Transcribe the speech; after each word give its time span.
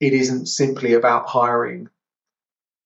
it 0.00 0.12
isn't 0.12 0.46
simply 0.46 0.94
about 0.94 1.28
hiring, 1.28 1.88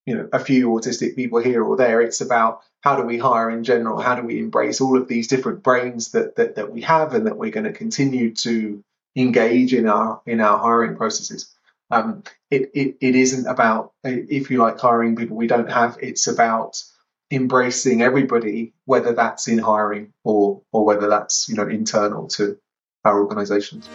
you 0.07 0.17
know, 0.17 0.29
a 0.33 0.39
few 0.39 0.69
autistic 0.71 1.17
people 1.17 1.41
here 1.41 1.63
or 1.63 1.77
there. 1.77 2.01
It's 2.01 2.21
about 2.21 2.63
how 2.81 2.97
do 2.97 3.03
we 3.03 3.19
hire 3.19 3.51
in 3.51 3.65
general? 3.65 4.01
How 4.01 4.15
do 4.15 4.23
we 4.23 4.39
embrace 4.39 4.81
all 4.81 4.97
of 4.97 5.09
these 5.09 5.29
different 5.29 5.63
brains 5.63 6.13
that 6.13 6.37
that, 6.37 6.57
that 6.57 6.73
we 6.73 6.83
have 6.83 7.15
and 7.15 7.27
that 7.27 7.37
we're 7.37 7.51
going 7.51 7.65
to 7.65 7.73
continue 7.73 8.35
to 8.37 8.83
engage 9.17 9.75
in 9.75 9.89
our 9.89 10.21
in 10.27 10.41
our 10.41 10.59
hiring 10.59 10.97
processes? 10.97 11.55
Um, 11.91 12.23
it, 12.51 12.71
it, 12.73 12.97
it 13.03 13.15
isn't 13.15 13.47
about, 13.47 13.93
if 14.03 14.51
you 14.51 14.57
like, 14.57 14.81
hiring 14.81 15.15
people 15.15 15.37
we 15.37 15.47
don't 15.47 15.71
have. 15.71 15.99
It's 16.01 16.27
about 16.27 16.83
embracing 17.31 18.01
everybody, 18.01 18.73
whether 18.87 19.13
that's 19.13 19.47
in 19.47 19.59
hiring 19.59 20.13
or 20.25 20.63
or 20.73 20.85
whether 20.85 21.09
that's 21.09 21.49
you 21.49 21.57
know 21.57 21.69
internal 21.69 22.29
to 22.29 22.59
our 23.05 23.21
organisations. 23.21 23.89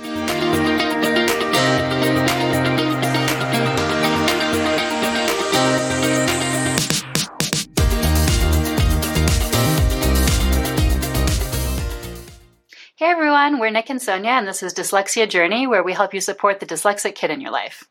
Everyone, 13.48 13.62
we're 13.62 13.72
Nick 13.72 13.90
and 13.90 14.02
Sonia, 14.02 14.32
and 14.32 14.46
this 14.46 14.62
is 14.62 14.74
Dyslexia 14.74 15.30
Journey, 15.30 15.68
where 15.68 15.82
we 15.82 15.94
help 15.94 16.14
you 16.14 16.20
support 16.20 16.60
the 16.60 16.66
dyslexic 16.66 17.16
kid 17.16 17.32
in 17.32 17.40
your 17.40 17.52
life. 17.52 17.88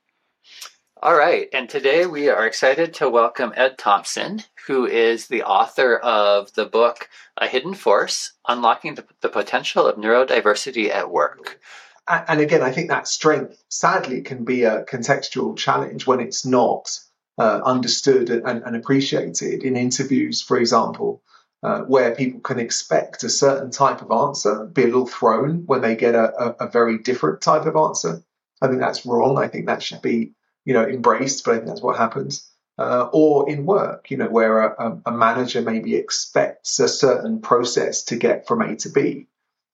All 1.02 1.16
right, 1.16 1.48
and 1.50 1.66
today 1.66 2.04
we 2.04 2.28
are 2.28 2.46
excited 2.46 2.92
to 2.94 3.08
welcome 3.08 3.54
Ed 3.56 3.78
Thompson, 3.78 4.42
who 4.66 4.84
is 4.84 5.28
the 5.28 5.44
author 5.44 5.96
of 5.96 6.52
the 6.52 6.66
book 6.66 7.08
A 7.38 7.46
Hidden 7.46 7.72
Force 7.72 8.34
Unlocking 8.46 8.96
the, 8.96 9.06
the 9.22 9.30
Potential 9.30 9.86
of 9.86 9.96
Neurodiversity 9.96 10.90
at 10.90 11.10
Work. 11.10 11.58
And 12.06 12.38
again, 12.38 12.60
I 12.62 12.70
think 12.70 12.90
that 12.90 13.08
strength 13.08 13.56
sadly 13.70 14.20
can 14.20 14.44
be 14.44 14.64
a 14.64 14.84
contextual 14.84 15.56
challenge 15.56 16.06
when 16.06 16.20
it's 16.20 16.44
not 16.44 17.00
uh, 17.38 17.62
understood 17.64 18.28
and, 18.28 18.62
and 18.62 18.76
appreciated 18.76 19.62
in 19.62 19.74
interviews, 19.74 20.42
for 20.42 20.58
example 20.58 21.22
uh, 21.66 21.80
where 21.80 22.14
people 22.14 22.38
can 22.38 22.60
expect 22.60 23.24
a 23.24 23.28
certain 23.28 23.72
type 23.72 24.00
of 24.00 24.12
answer, 24.12 24.66
be 24.66 24.84
a 24.84 24.86
little 24.86 25.04
thrown 25.04 25.64
when 25.66 25.80
they 25.80 25.96
get 25.96 26.14
a, 26.14 26.32
a, 26.40 26.66
a, 26.66 26.70
very 26.70 26.98
different 26.98 27.40
type 27.40 27.66
of 27.66 27.74
answer. 27.74 28.22
I 28.62 28.68
think 28.68 28.78
that's 28.78 29.04
wrong. 29.04 29.36
I 29.36 29.48
think 29.48 29.66
that 29.66 29.82
should 29.82 30.00
be, 30.00 30.34
you 30.64 30.74
know, 30.74 30.86
embraced, 30.86 31.44
but 31.44 31.50
I 31.50 31.54
think 31.56 31.66
that's 31.66 31.82
what 31.82 31.96
happens. 31.96 32.48
Uh, 32.78 33.08
or 33.12 33.50
in 33.50 33.66
work, 33.66 34.12
you 34.12 34.16
know, 34.16 34.28
where 34.28 34.60
a, 34.60 35.00
a, 35.06 35.10
manager 35.10 35.60
maybe 35.60 35.96
expects 35.96 36.78
a 36.78 36.86
certain 36.86 37.40
process 37.40 38.04
to 38.04 38.16
get 38.16 38.46
from 38.46 38.62
A 38.62 38.76
to 38.76 38.88
B. 38.90 39.26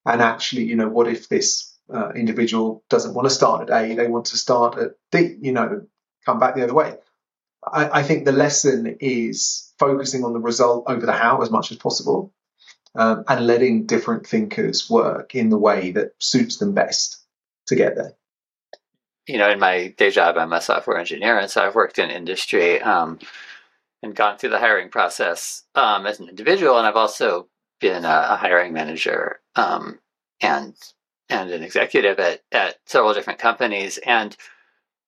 And 0.06 0.22
actually, 0.22 0.62
you 0.62 0.76
know, 0.76 0.88
what 0.88 1.08
if 1.08 1.28
this 1.28 1.76
uh, 1.92 2.12
individual 2.12 2.84
doesn't 2.88 3.12
want 3.12 3.28
to 3.28 3.34
start 3.34 3.68
at 3.68 3.82
A, 3.82 3.94
they 3.96 4.06
want 4.06 4.26
to 4.26 4.38
start 4.38 4.78
at 4.78 4.92
D, 5.10 5.36
you 5.42 5.52
know, 5.52 5.82
come 6.24 6.38
back 6.38 6.54
the 6.54 6.64
other 6.64 6.72
way. 6.72 6.94
I, 7.64 8.00
I 8.00 8.02
think 8.02 8.24
the 8.24 8.32
lesson 8.32 8.96
is 9.00 9.72
focusing 9.78 10.24
on 10.24 10.32
the 10.32 10.40
result 10.40 10.84
over 10.88 11.04
the 11.06 11.12
how 11.12 11.42
as 11.42 11.50
much 11.50 11.70
as 11.70 11.78
possible 11.78 12.32
um, 12.94 13.24
and 13.28 13.46
letting 13.46 13.86
different 13.86 14.26
thinkers 14.26 14.88
work 14.90 15.34
in 15.34 15.50
the 15.50 15.58
way 15.58 15.92
that 15.92 16.12
suits 16.18 16.58
them 16.58 16.74
best 16.74 17.24
to 17.66 17.76
get 17.76 17.96
there. 17.96 18.14
You 19.26 19.38
know, 19.38 19.50
in 19.50 19.60
my 19.60 19.94
day 19.96 20.10
job, 20.10 20.36
I'm 20.36 20.52
a 20.52 20.60
software 20.60 20.98
engineer, 20.98 21.38
and 21.38 21.50
so 21.50 21.62
I've 21.62 21.76
worked 21.76 21.98
in 21.98 22.10
industry 22.10 22.82
um, 22.82 23.20
and 24.02 24.14
gone 24.14 24.36
through 24.36 24.50
the 24.50 24.58
hiring 24.58 24.88
process 24.88 25.62
um, 25.74 26.06
as 26.06 26.18
an 26.18 26.28
individual, 26.28 26.76
and 26.76 26.86
I've 26.86 26.96
also 26.96 27.48
been 27.80 28.04
a, 28.04 28.26
a 28.30 28.36
hiring 28.36 28.72
manager 28.72 29.40
um, 29.54 30.00
and 30.40 30.74
and 31.28 31.50
an 31.50 31.62
executive 31.62 32.18
at 32.18 32.42
at 32.50 32.78
several 32.86 33.14
different 33.14 33.38
companies, 33.38 33.98
and 33.98 34.36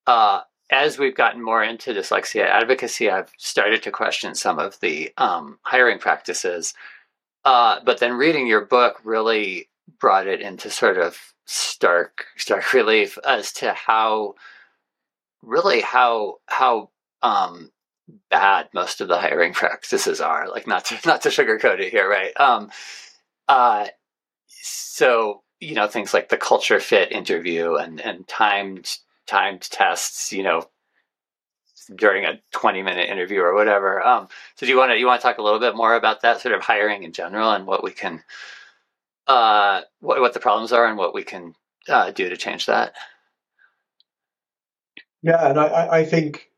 uh, 0.06 0.42
as 0.75 0.98
we've 0.98 1.14
gotten 1.14 1.41
more 1.41 1.62
into 1.62 1.94
dyslexia 1.94 2.47
advocacy, 2.47 3.08
I've 3.08 3.30
started 3.39 3.84
to 3.84 3.92
question 3.92 4.34
some 4.34 4.58
of 4.58 4.78
the 4.80 5.12
um, 5.17 5.58
hiring 5.62 6.00
practices. 6.00 6.75
Uh, 7.44 7.78
but 7.84 8.00
then 8.00 8.14
reading 8.14 8.48
your 8.48 8.64
book 8.64 9.01
really 9.05 9.68
brought 10.01 10.27
it 10.27 10.40
into 10.40 10.70
sort 10.70 10.98
of 10.98 11.17
stark 11.46 12.24
stark 12.36 12.73
relief 12.73 13.17
as 13.24 13.52
to 13.52 13.73
how 13.73 14.35
really 15.42 15.80
how 15.80 16.39
how 16.46 16.91
um, 17.23 17.70
bad 18.30 18.68
most 18.74 19.01
of 19.01 19.06
the 19.06 19.18
hiring 19.18 19.52
practices 19.52 20.20
are. 20.20 20.48
Like 20.48 20.67
not 20.67 20.86
to 20.86 20.98
not 21.06 21.23
to 21.23 21.29
sugarcoat 21.29 21.79
it 21.79 21.92
here, 21.92 22.08
right? 22.08 22.33
Um, 22.36 22.70
uh, 23.46 23.86
so 24.48 25.42
you 25.61 25.74
know 25.74 25.86
things 25.86 26.12
like 26.12 26.30
the 26.30 26.36
culture 26.36 26.80
fit 26.80 27.12
interview 27.12 27.77
and 27.77 28.01
and 28.01 28.27
timed 28.27 28.98
timed 29.27 29.62
tests, 29.62 30.33
you 30.33 30.42
know, 30.42 30.68
during 31.95 32.24
a 32.24 32.40
20 32.52 32.83
minute 32.83 33.08
interview 33.08 33.40
or 33.40 33.55
whatever. 33.55 34.05
Um, 34.05 34.29
so 34.57 34.67
do 34.67 34.73
you 34.73 34.79
want 34.79 34.92
to, 34.92 34.98
you 34.98 35.07
want 35.07 35.20
to 35.20 35.27
talk 35.27 35.39
a 35.39 35.42
little 35.42 35.61
bit 35.61 35.77
more 35.77 35.95
about 35.95 36.23
that 36.23 36.40
sort 36.40 36.55
of 36.55 36.62
hiring 36.62 37.02
in 37.02 37.12
general 37.12 37.51
and 37.51 37.67
what 37.67 37.85
we 37.85 37.92
can, 37.92 38.23
uh, 39.27 39.83
what, 40.01 40.20
what 40.20 40.35
the 40.35 40.40
problems 40.40 40.73
are 40.73 40.86
and 40.86 40.96
what 40.96 41.14
we 41.14 41.23
can 41.23 41.55
uh, 41.89 42.11
do 42.11 42.29
to 42.29 42.36
change 42.36 42.67
that? 42.67 42.95
Yeah. 45.23 45.48
And 45.48 45.58
I, 45.58 46.01
I 46.01 46.05
think, 46.05 46.51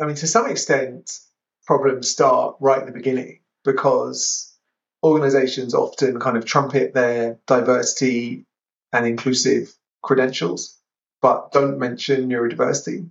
I 0.00 0.06
mean, 0.06 0.16
to 0.16 0.26
some 0.26 0.48
extent, 0.48 1.18
problems 1.66 2.10
start 2.10 2.56
right 2.60 2.78
at 2.78 2.86
the 2.86 2.92
beginning 2.92 3.40
because 3.64 4.54
organizations 5.02 5.74
often 5.74 6.20
kind 6.20 6.36
of 6.36 6.44
trumpet 6.44 6.94
their 6.94 7.38
diversity 7.46 8.44
and 8.92 9.06
inclusive 9.06 9.74
credentials 10.02 10.79
but 11.20 11.52
don't 11.52 11.78
mention 11.78 12.28
neurodiversity. 12.28 13.08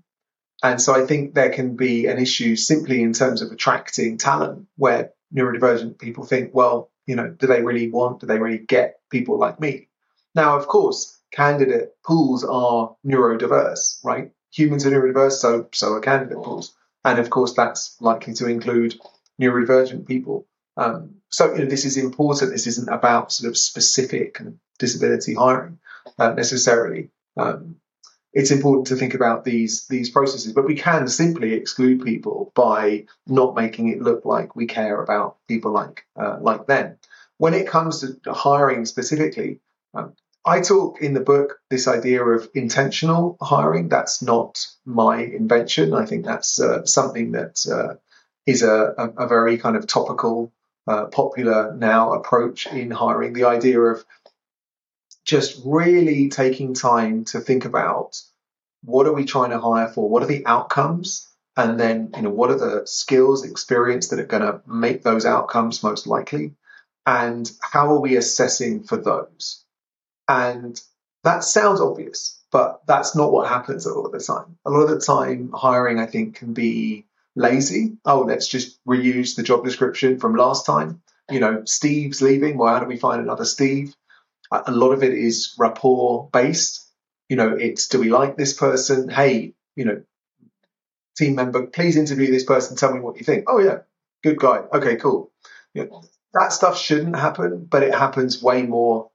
And 0.62 0.82
so 0.82 0.94
I 0.94 1.06
think 1.06 1.34
there 1.34 1.52
can 1.52 1.76
be 1.76 2.08
an 2.08 2.20
issue 2.20 2.56
simply 2.56 3.02
in 3.02 3.14
terms 3.14 3.42
of 3.42 3.52
attracting 3.52 4.18
talent 4.18 4.68
where 4.76 5.12
neurodivergent 5.34 6.00
people 6.00 6.26
think, 6.26 6.54
well, 6.54 6.92
you 7.06 7.16
know, 7.16 7.30
do 7.30 7.48
they 7.48 7.62
really 7.62 7.90
want, 7.90 8.20
do 8.20 8.28
they 8.28 8.40
really 8.40 8.58
get 8.58 9.00
people 9.10 9.40
like 9.40 9.60
me? 9.60 9.88
Now, 10.36 10.58
of 10.58 10.68
course, 10.68 11.18
candidate 11.32 11.96
pools 12.06 12.44
are 12.44 12.96
neurodiverse, 13.06 14.04
right? 14.04 14.32
Humans 14.52 14.86
are 14.86 14.92
neurodiverse, 14.92 15.34
so 15.34 15.68
so 15.72 15.94
are 15.94 16.02
candidate 16.02 16.44
pools. 16.44 16.76
And 17.06 17.20
of 17.20 17.30
course, 17.30 17.54
that's 17.54 17.96
likely 18.02 18.34
to 18.36 18.48
include 18.48 19.00
neurodivergent 19.42 20.08
people. 20.08 20.48
Um, 20.76 21.16
so, 21.30 21.54
you 21.54 21.60
know, 21.60 21.66
this 21.66 21.86
is 21.86 21.98
important. 21.98 22.52
This 22.52 22.68
isn't 22.68 22.90
about 22.90 23.32
sort 23.32 23.50
of 23.50 23.58
specific 23.58 24.42
disability 24.78 25.36
hiring 25.36 25.80
uh, 26.18 26.34
necessarily. 26.34 27.10
Um, 27.38 27.76
it's 28.34 28.52
important 28.52 28.88
to 28.88 28.96
think 28.96 29.14
about 29.14 29.44
these 29.44 29.88
these 29.88 30.10
processes. 30.10 30.54
But 30.54 30.66
we 30.66 30.76
can 30.76 31.08
simply 31.08 31.54
exclude 31.54 32.04
people 32.04 32.52
by 32.56 33.06
not 33.28 33.56
making 33.56 33.90
it 33.90 34.02
look 34.02 34.26
like 34.26 34.56
we 34.56 34.68
care 34.68 35.02
about 35.02 35.38
people 35.48 35.72
like 35.72 36.06
uh, 36.16 36.38
like 36.42 36.68
them. 36.68 36.98
When 37.38 37.54
it 37.54 37.68
comes 37.68 38.02
to 38.02 38.34
hiring 38.34 38.86
specifically, 38.86 39.62
um, 39.94 40.14
I 40.46 40.62
talk 40.62 41.02
in 41.02 41.14
the 41.14 41.20
book 41.20 41.60
this 41.70 41.88
idea 41.88 42.24
of 42.24 42.50
intentional 42.54 43.38
hiring. 43.42 43.90
That's 43.90 44.22
not 44.22 44.66
my 44.86 45.22
invention. 45.22 45.94
I 45.94 46.06
think 46.06 46.26
that's 46.26 46.60
uh, 46.60 46.86
something 46.86 47.34
that 47.34 47.66
uh, 47.72 47.96
is 48.46 48.64
a, 48.64 48.94
a, 48.98 49.26
a, 49.26 49.28
very 49.28 49.58
kind 49.58 49.76
of 49.76 49.86
topical, 49.86 50.52
uh, 50.88 51.06
popular 51.06 51.76
now 51.76 52.14
approach 52.14 52.68
in 52.68 52.90
hiring. 52.90 53.34
The 53.34 53.44
idea 53.46 53.80
of 53.80 54.06
just 55.30 55.62
really 55.64 56.30
taking 56.30 56.74
time 56.74 57.24
to 57.26 57.40
think 57.40 57.66
about 57.66 58.20
what 58.84 59.06
are 59.06 59.14
we 59.14 59.26
trying 59.26 59.52
to 59.52 59.60
hire 59.60 59.88
for? 59.88 60.10
What 60.10 60.24
are 60.24 60.28
the 60.28 60.46
outcomes? 60.46 61.28
And 61.56 61.80
then, 61.80 62.12
you 62.16 62.24
know, 62.24 62.30
what 62.30 62.50
are 62.50 62.58
the 62.58 62.88
skills, 62.88 63.46
experience 63.46 64.08
that 64.08 64.20
are 64.20 64.26
going 64.26 64.44
to 64.44 64.62
make 64.66 65.04
those 65.04 65.26
outcomes 65.26 65.84
most 65.84 66.08
likely? 66.08 66.56
And 67.06 67.50
how 67.62 67.94
are 67.94 68.00
we 68.00 68.16
assessing 68.16 68.84
for 68.84 68.98
those? 68.98 69.64
And 70.28 70.82
that 71.24 71.44
sounds 71.44 71.82
obvious, 71.82 72.42
but 72.52 72.82
that's 72.88 73.16
not 73.16 73.32
what 73.32 73.50
happens 73.50 73.86
a 73.86 73.94
lot 73.94 74.06
of 74.06 74.12
the 74.14 74.20
time. 74.20 74.58
A 74.66 74.72
lot 74.72 74.82
of 74.82 74.90
the 74.90 75.00
time, 75.00 75.52
hiring, 75.54 76.00
I 76.00 76.06
think, 76.06 76.38
can 76.38 76.54
be 76.54 77.06
lazy. 77.36 77.98
Oh, 78.06 78.22
let's 78.22 78.48
just 78.48 78.84
reuse 78.86 79.36
the 79.36 79.44
job 79.44 79.64
description 79.64 80.18
from 80.20 80.36
last 80.36 80.66
time. 80.66 81.02
You 81.30 81.40
know, 81.40 81.64
Steve's 81.66 82.22
leaving. 82.22 82.58
Well, 82.58 82.74
how 82.74 82.80
do 82.80 82.88
we 82.88 82.98
find 82.98 83.22
another 83.22 83.46
Steve? 83.46 83.96
A 84.52 84.72
lot 84.72 84.92
of 84.92 85.04
it 85.04 85.14
is 85.14 85.56
rapport 85.58 86.30
based. 86.32 86.88
You 87.28 87.36
know, 87.36 87.56
it's 87.56 87.88
do 87.88 88.00
we 88.00 88.10
like 88.10 88.36
this 88.36 88.54
person? 88.54 89.10
Hey, 89.10 89.54
you 89.76 89.86
know, 89.86 90.02
team 91.18 91.36
member, 91.36 91.68
please 91.68 91.98
interview 91.98 92.32
this 92.32 92.46
person. 92.46 92.76
Tell 92.76 92.94
me 92.94 93.00
what 93.00 93.18
you 93.18 93.24
think. 93.24 93.46
Oh 93.48 93.60
yeah, 93.60 93.80
good 94.24 94.40
guy. 94.40 94.64
Okay, 94.74 94.96
cool. 94.96 95.32
You 95.74 95.86
know, 95.86 96.04
that 96.34 96.54
stuff 96.54 96.78
shouldn't 96.78 97.16
happen, 97.16 97.66
but 97.70 97.84
it 97.84 97.94
happens 97.94 98.42
way 98.42 98.64
more 98.64 99.12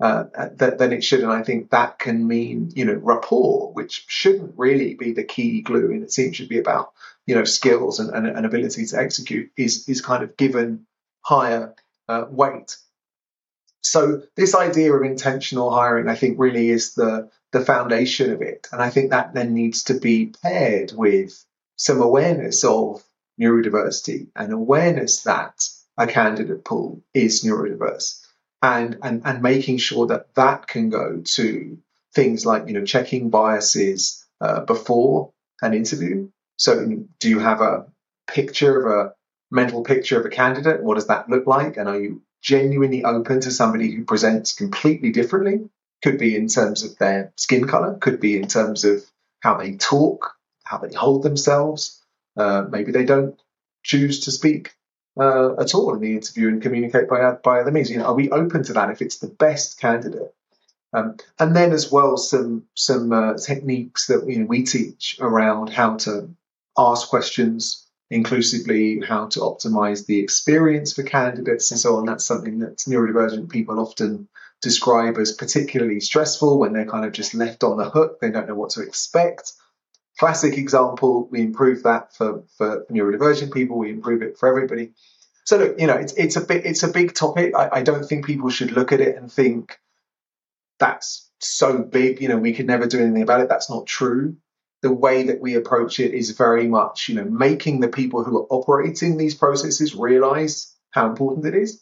uh, 0.00 0.24
th- 0.58 0.78
than 0.78 0.92
it 0.92 1.04
should. 1.04 1.20
And 1.20 1.30
I 1.30 1.42
think 1.42 1.70
that 1.70 1.98
can 1.98 2.26
mean, 2.26 2.72
you 2.74 2.84
know, 2.84 2.94
rapport, 2.94 3.72
which 3.72 4.04
shouldn't 4.08 4.54
really 4.56 4.94
be 4.94 5.12
the 5.12 5.22
key 5.24 5.62
glue 5.62 5.90
in 5.92 6.02
a 6.02 6.06
team. 6.06 6.32
Should 6.32 6.48
be 6.48 6.58
about, 6.58 6.92
you 7.26 7.36
know, 7.36 7.44
skills 7.44 8.00
and, 8.00 8.10
and, 8.10 8.26
and 8.26 8.46
ability 8.46 8.86
to 8.86 8.98
execute 8.98 9.50
is 9.56 9.88
is 9.88 10.00
kind 10.00 10.24
of 10.24 10.36
given 10.36 10.86
higher 11.20 11.74
uh, 12.08 12.24
weight. 12.28 12.76
So 13.82 14.22
this 14.36 14.54
idea 14.54 14.92
of 14.92 15.02
intentional 15.02 15.70
hiring, 15.70 16.08
I 16.08 16.14
think, 16.14 16.38
really 16.38 16.70
is 16.70 16.94
the 16.94 17.30
the 17.50 17.64
foundation 17.64 18.32
of 18.32 18.40
it, 18.40 18.68
and 18.72 18.80
I 18.80 18.88
think 18.88 19.10
that 19.10 19.34
then 19.34 19.52
needs 19.52 19.84
to 19.84 19.94
be 19.94 20.32
paired 20.42 20.92
with 20.94 21.44
some 21.76 22.00
awareness 22.00 22.64
of 22.64 23.02
neurodiversity 23.38 24.28
and 24.34 24.52
awareness 24.52 25.22
that 25.24 25.68
a 25.98 26.06
candidate 26.06 26.64
pool 26.64 27.02
is 27.12 27.44
neurodiverse, 27.44 28.24
and 28.62 28.98
and 29.02 29.22
and 29.24 29.42
making 29.42 29.78
sure 29.78 30.06
that 30.06 30.34
that 30.36 30.66
can 30.68 30.88
go 30.88 31.20
to 31.20 31.78
things 32.14 32.46
like 32.46 32.68
you 32.68 32.74
know 32.74 32.84
checking 32.84 33.30
biases 33.30 34.24
uh, 34.40 34.60
before 34.60 35.32
an 35.60 35.74
interview. 35.74 36.28
So, 36.56 37.04
do 37.18 37.28
you 37.28 37.40
have 37.40 37.60
a 37.60 37.86
picture 38.28 38.80
of 38.80 38.92
a 38.92 39.14
mental 39.50 39.82
picture 39.82 40.20
of 40.20 40.24
a 40.24 40.30
candidate? 40.30 40.82
What 40.82 40.94
does 40.94 41.08
that 41.08 41.28
look 41.28 41.46
like? 41.48 41.76
And 41.76 41.88
are 41.88 42.00
you 42.00 42.22
genuinely 42.42 43.04
open 43.04 43.40
to 43.40 43.50
somebody 43.50 43.90
who 43.92 44.04
presents 44.04 44.52
completely 44.52 45.10
differently. 45.10 45.70
Could 46.02 46.18
be 46.18 46.34
in 46.34 46.48
terms 46.48 46.82
of 46.82 46.98
their 46.98 47.32
skin 47.36 47.68
color, 47.68 47.96
could 48.00 48.18
be 48.18 48.36
in 48.36 48.48
terms 48.48 48.84
of 48.84 49.04
how 49.40 49.56
they 49.56 49.76
talk, 49.76 50.32
how 50.64 50.78
they 50.78 50.92
hold 50.92 51.22
themselves. 51.22 52.02
Uh, 52.36 52.64
maybe 52.68 52.90
they 52.90 53.04
don't 53.04 53.40
choose 53.84 54.20
to 54.20 54.32
speak 54.32 54.74
uh, 55.20 55.54
at 55.60 55.74
all 55.74 55.94
in 55.94 56.00
the 56.00 56.12
interview 56.12 56.48
and 56.48 56.60
communicate 56.60 57.08
by 57.08 57.32
by 57.44 57.60
other 57.60 57.70
means. 57.70 57.90
You 57.90 57.98
know, 57.98 58.06
are 58.06 58.14
we 58.14 58.30
open 58.30 58.64
to 58.64 58.72
that 58.72 58.90
if 58.90 59.00
it's 59.00 59.18
the 59.18 59.28
best 59.28 59.80
candidate? 59.80 60.34
Um, 60.92 61.16
and 61.38 61.56
then 61.56 61.72
as 61.72 61.90
well 61.90 62.16
some 62.16 62.64
some 62.74 63.12
uh, 63.12 63.34
techniques 63.34 64.08
that 64.08 64.26
you 64.26 64.40
know, 64.40 64.46
we 64.46 64.64
teach 64.64 65.18
around 65.20 65.70
how 65.70 65.96
to 65.98 66.34
ask 66.76 67.08
questions 67.08 67.81
inclusively, 68.12 69.00
how 69.00 69.26
to 69.26 69.40
optimize 69.40 70.04
the 70.06 70.20
experience 70.20 70.92
for 70.92 71.02
candidates 71.02 71.70
and 71.70 71.80
so 71.80 71.96
on. 71.96 72.04
That's 72.04 72.26
something 72.26 72.58
that 72.58 72.76
neurodivergent 72.78 73.48
people 73.48 73.80
often 73.80 74.28
describe 74.60 75.16
as 75.16 75.32
particularly 75.32 75.98
stressful 75.98 76.58
when 76.58 76.72
they're 76.72 76.86
kind 76.86 77.06
of 77.06 77.12
just 77.12 77.34
left 77.34 77.64
on 77.64 77.78
the 77.78 77.88
hook. 77.88 78.20
They 78.20 78.30
don't 78.30 78.46
know 78.46 78.54
what 78.54 78.70
to 78.70 78.82
expect. 78.82 79.52
Classic 80.18 80.58
example, 80.58 81.26
we 81.30 81.40
improve 81.40 81.84
that 81.84 82.14
for, 82.14 82.44
for 82.58 82.84
neurodivergent 82.90 83.52
people, 83.52 83.78
we 83.78 83.90
improve 83.90 84.20
it 84.22 84.36
for 84.36 84.46
everybody. 84.46 84.92
So 85.44 85.56
look, 85.56 85.80
you 85.80 85.86
know, 85.86 85.96
it's 85.96 86.12
it's 86.12 86.36
a 86.36 86.40
bit 86.42 86.66
it's 86.66 86.84
a 86.84 86.88
big 86.88 87.14
topic. 87.14 87.54
I, 87.56 87.68
I 87.72 87.82
don't 87.82 88.04
think 88.04 88.26
people 88.26 88.50
should 88.50 88.72
look 88.72 88.92
at 88.92 89.00
it 89.00 89.16
and 89.16 89.32
think 89.32 89.80
that's 90.78 91.30
so 91.40 91.78
big, 91.78 92.20
you 92.20 92.28
know, 92.28 92.36
we 92.36 92.52
could 92.52 92.66
never 92.66 92.86
do 92.86 93.00
anything 93.00 93.22
about 93.22 93.40
it. 93.40 93.48
That's 93.48 93.70
not 93.70 93.86
true 93.86 94.36
the 94.82 94.92
way 94.92 95.24
that 95.24 95.40
we 95.40 95.54
approach 95.54 96.00
it 96.00 96.12
is 96.12 96.30
very 96.30 96.66
much, 96.66 97.08
you 97.08 97.14
know, 97.14 97.24
making 97.24 97.80
the 97.80 97.88
people 97.88 98.24
who 98.24 98.38
are 98.38 98.46
operating 98.50 99.16
these 99.16 99.34
processes 99.34 99.94
realize 99.94 100.74
how 100.90 101.08
important 101.08 101.46
it 101.46 101.54
is 101.54 101.80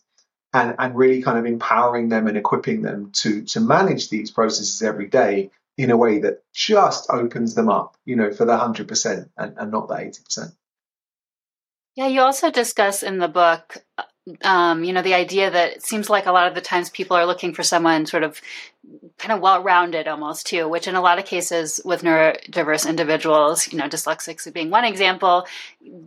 and, 0.53 0.75
and 0.79 0.95
really 0.95 1.23
kind 1.23 1.39
of 1.39 1.47
empowering 1.47 2.11
them 2.11 2.27
and 2.27 2.37
equipping 2.37 2.83
them 2.83 3.11
to, 3.13 3.43
to 3.43 3.61
manage 3.61 4.11
these 4.11 4.31
processes 4.31 4.83
every 4.83 5.09
day 5.09 5.51
in 5.79 5.91
a 5.91 5.97
way 5.97 6.19
that 6.21 6.43
just 6.53 7.09
opens 7.11 7.55
them 7.55 7.71
up, 7.71 7.97
you 8.05 8.17
know, 8.17 8.31
for 8.31 8.45
the 8.45 8.57
100% 8.57 9.29
and, 9.37 9.55
and 9.57 9.71
not 9.73 9.89
the 9.89 9.95
80%. 9.95 10.53
Yeah, 11.97 12.07
you 12.07 12.21
also 12.21 12.51
discuss 12.51 13.03
in 13.03 13.19
the 13.19 13.29
book 13.29 13.83
um, 14.43 14.85
you 14.85 14.93
know, 14.93 15.03
the 15.03 15.15
idea 15.15 15.51
that 15.51 15.73
it 15.73 15.83
seems 15.83 16.11
like 16.11 16.27
a 16.27 16.33
lot 16.33 16.47
of 16.47 16.55
the 16.55 16.61
times 16.61 16.91
people 16.91 17.17
are 17.17 17.27
looking 17.27 17.55
for 17.55 17.63
someone 17.63 18.07
sort 18.07 18.23
of 18.23 18.41
kind 19.21 19.33
of 19.33 19.41
well 19.41 19.63
rounded 19.63 20.09
almost 20.09 20.47
too, 20.47 20.67
which 20.67 20.89
in 20.89 20.95
a 20.95 21.01
lot 21.01 21.19
of 21.19 21.27
cases 21.27 21.79
with 21.85 22.03
neurodiverse 22.03 22.89
individuals, 22.89 23.71
you 23.71 23.77
know, 23.77 23.87
dyslexics 23.87 24.51
being 24.53 24.71
one 24.71 24.87
example, 24.87 25.47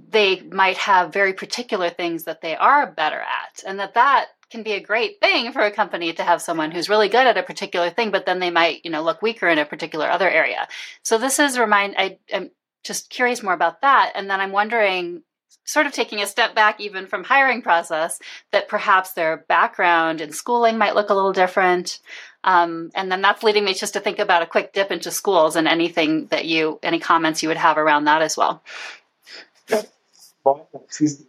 they 0.09 0.41
might 0.41 0.77
have 0.77 1.13
very 1.13 1.31
particular 1.31 1.91
things 1.91 2.23
that 2.23 2.41
they 2.41 2.55
are 2.55 2.91
better 2.91 3.19
at. 3.19 3.63
And 3.67 3.79
that 3.79 3.93
that 3.93 4.29
can 4.49 4.63
be 4.63 4.73
a 4.73 4.81
great 4.81 5.19
thing 5.19 5.51
for 5.51 5.61
a 5.61 5.71
company 5.71 6.11
to 6.13 6.23
have 6.23 6.41
someone 6.41 6.71
who's 6.71 6.89
really 6.89 7.07
good 7.07 7.27
at 7.27 7.37
a 7.37 7.43
particular 7.43 7.91
thing, 7.91 8.09
but 8.09 8.25
then 8.25 8.39
they 8.39 8.49
might, 8.49 8.83
you 8.83 8.89
know, 8.89 9.03
look 9.03 9.21
weaker 9.21 9.47
in 9.47 9.59
a 9.59 9.65
particular 9.65 10.09
other 10.09 10.29
area. 10.29 10.67
So 11.03 11.19
this 11.19 11.37
is 11.37 11.59
remind, 11.59 11.93
I, 11.97 12.17
I'm 12.33 12.49
just 12.83 13.11
curious 13.11 13.43
more 13.43 13.53
about 13.53 13.81
that. 13.81 14.13
And 14.15 14.27
then 14.27 14.41
I'm 14.41 14.51
wondering, 14.51 15.21
sort 15.65 15.85
of 15.85 15.93
taking 15.93 16.21
a 16.21 16.27
step 16.27 16.55
back 16.55 16.81
even 16.81 17.07
from 17.07 17.23
hiring 17.23 17.61
process 17.61 18.19
that 18.51 18.67
perhaps 18.67 19.13
their 19.13 19.37
background 19.47 20.19
and 20.19 20.35
schooling 20.35 20.77
might 20.77 20.95
look 20.95 21.09
a 21.09 21.13
little 21.13 21.31
different 21.31 21.99
um, 22.43 22.91
and 22.95 23.11
then 23.11 23.21
that's 23.21 23.43
leading 23.43 23.65
me 23.65 23.73
just 23.73 23.93
to 23.93 23.99
think 23.99 24.19
about 24.19 24.41
a 24.41 24.45
quick 24.45 24.73
dip 24.73 24.91
into 24.91 25.11
schools 25.11 25.55
and 25.55 25.67
anything 25.67 26.27
that 26.27 26.45
you 26.45 26.79
any 26.83 26.99
comments 26.99 27.41
you 27.43 27.49
would 27.49 27.57
have 27.57 27.77
around 27.77 28.05
that 28.05 28.21
as 28.21 28.37
well 28.37 28.61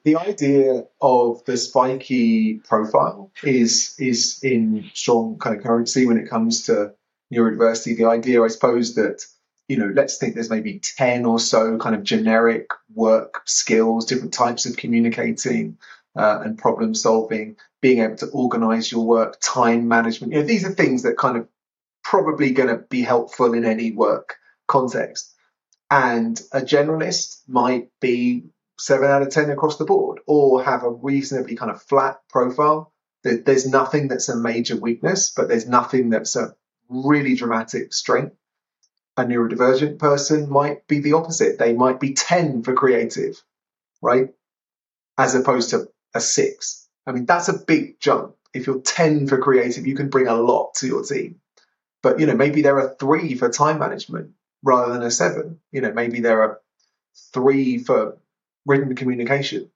the 0.04 0.16
idea 0.16 0.84
of 1.00 1.44
the 1.44 1.56
spiky 1.56 2.54
profile 2.54 3.30
is 3.42 3.94
is 3.98 4.40
in 4.42 4.90
strong 4.92 5.38
kind 5.38 5.56
of 5.56 5.62
currency 5.62 6.06
when 6.06 6.18
it 6.18 6.28
comes 6.28 6.66
to 6.66 6.94
neurodiversity. 7.32 7.96
The 7.96 8.06
idea, 8.06 8.42
I 8.42 8.48
suppose, 8.48 8.94
that 8.94 9.24
you 9.68 9.78
know, 9.78 9.90
let's 9.94 10.18
think 10.18 10.34
there's 10.34 10.50
maybe 10.50 10.78
10 10.78 11.24
or 11.24 11.38
so 11.38 11.78
kind 11.78 11.94
of 11.94 12.02
generic 12.02 12.68
work 12.94 13.40
skills, 13.46 14.04
different 14.04 14.34
types 14.34 14.66
of 14.66 14.76
communicating 14.76 15.78
uh, 16.16 16.40
and 16.44 16.58
problem 16.58 16.94
solving, 16.94 17.56
being 17.80 18.00
able 18.00 18.16
to 18.16 18.28
organize 18.28 18.90
your 18.90 19.04
work, 19.04 19.38
time 19.40 19.88
management. 19.88 20.32
You 20.32 20.40
know, 20.40 20.46
these 20.46 20.64
are 20.64 20.72
things 20.72 21.02
that 21.02 21.16
kind 21.16 21.36
of 21.36 21.48
probably 22.02 22.52
going 22.52 22.68
to 22.68 22.84
be 22.88 23.02
helpful 23.02 23.54
in 23.54 23.64
any 23.64 23.90
work 23.90 24.36
context. 24.66 25.32
And 25.90 26.40
a 26.52 26.60
generalist 26.60 27.42
might 27.46 27.88
be 28.00 28.44
seven 28.78 29.10
out 29.10 29.22
of 29.22 29.30
10 29.30 29.50
across 29.50 29.76
the 29.76 29.84
board 29.84 30.20
or 30.26 30.62
have 30.62 30.82
a 30.82 30.90
reasonably 30.90 31.56
kind 31.56 31.70
of 31.70 31.82
flat 31.82 32.20
profile. 32.28 32.92
There's 33.22 33.66
nothing 33.66 34.08
that's 34.08 34.28
a 34.28 34.36
major 34.36 34.76
weakness, 34.76 35.32
but 35.34 35.48
there's 35.48 35.66
nothing 35.66 36.10
that's 36.10 36.36
a 36.36 36.54
really 36.88 37.36
dramatic 37.36 37.94
strength 37.94 38.36
a 39.16 39.24
neurodivergent 39.24 39.98
person 39.98 40.50
might 40.50 40.86
be 40.86 41.00
the 41.00 41.12
opposite. 41.12 41.58
They 41.58 41.72
might 41.72 42.00
be 42.00 42.14
10 42.14 42.62
for 42.62 42.74
creative, 42.74 43.42
right? 44.02 44.30
As 45.16 45.34
opposed 45.34 45.70
to 45.70 45.88
a 46.14 46.20
six. 46.20 46.88
I 47.06 47.12
mean, 47.12 47.26
that's 47.26 47.48
a 47.48 47.58
big 47.58 48.00
jump. 48.00 48.34
If 48.54 48.66
you're 48.66 48.80
10 48.80 49.26
for 49.26 49.38
creative, 49.38 49.86
you 49.86 49.96
can 49.96 50.08
bring 50.08 50.28
a 50.28 50.34
lot 50.34 50.74
to 50.76 50.86
your 50.86 51.02
team. 51.02 51.40
But, 52.02 52.20
you 52.20 52.26
know, 52.26 52.36
maybe 52.36 52.62
there 52.62 52.78
are 52.78 52.94
three 53.00 53.34
for 53.34 53.48
time 53.48 53.78
management 53.78 54.32
rather 54.62 54.92
than 54.92 55.02
a 55.02 55.10
seven. 55.10 55.60
You 55.72 55.80
know, 55.80 55.92
maybe 55.92 56.20
there 56.20 56.42
are 56.42 56.60
three 57.32 57.78
for 57.78 58.18
written 58.66 58.94
communication. 58.94 59.70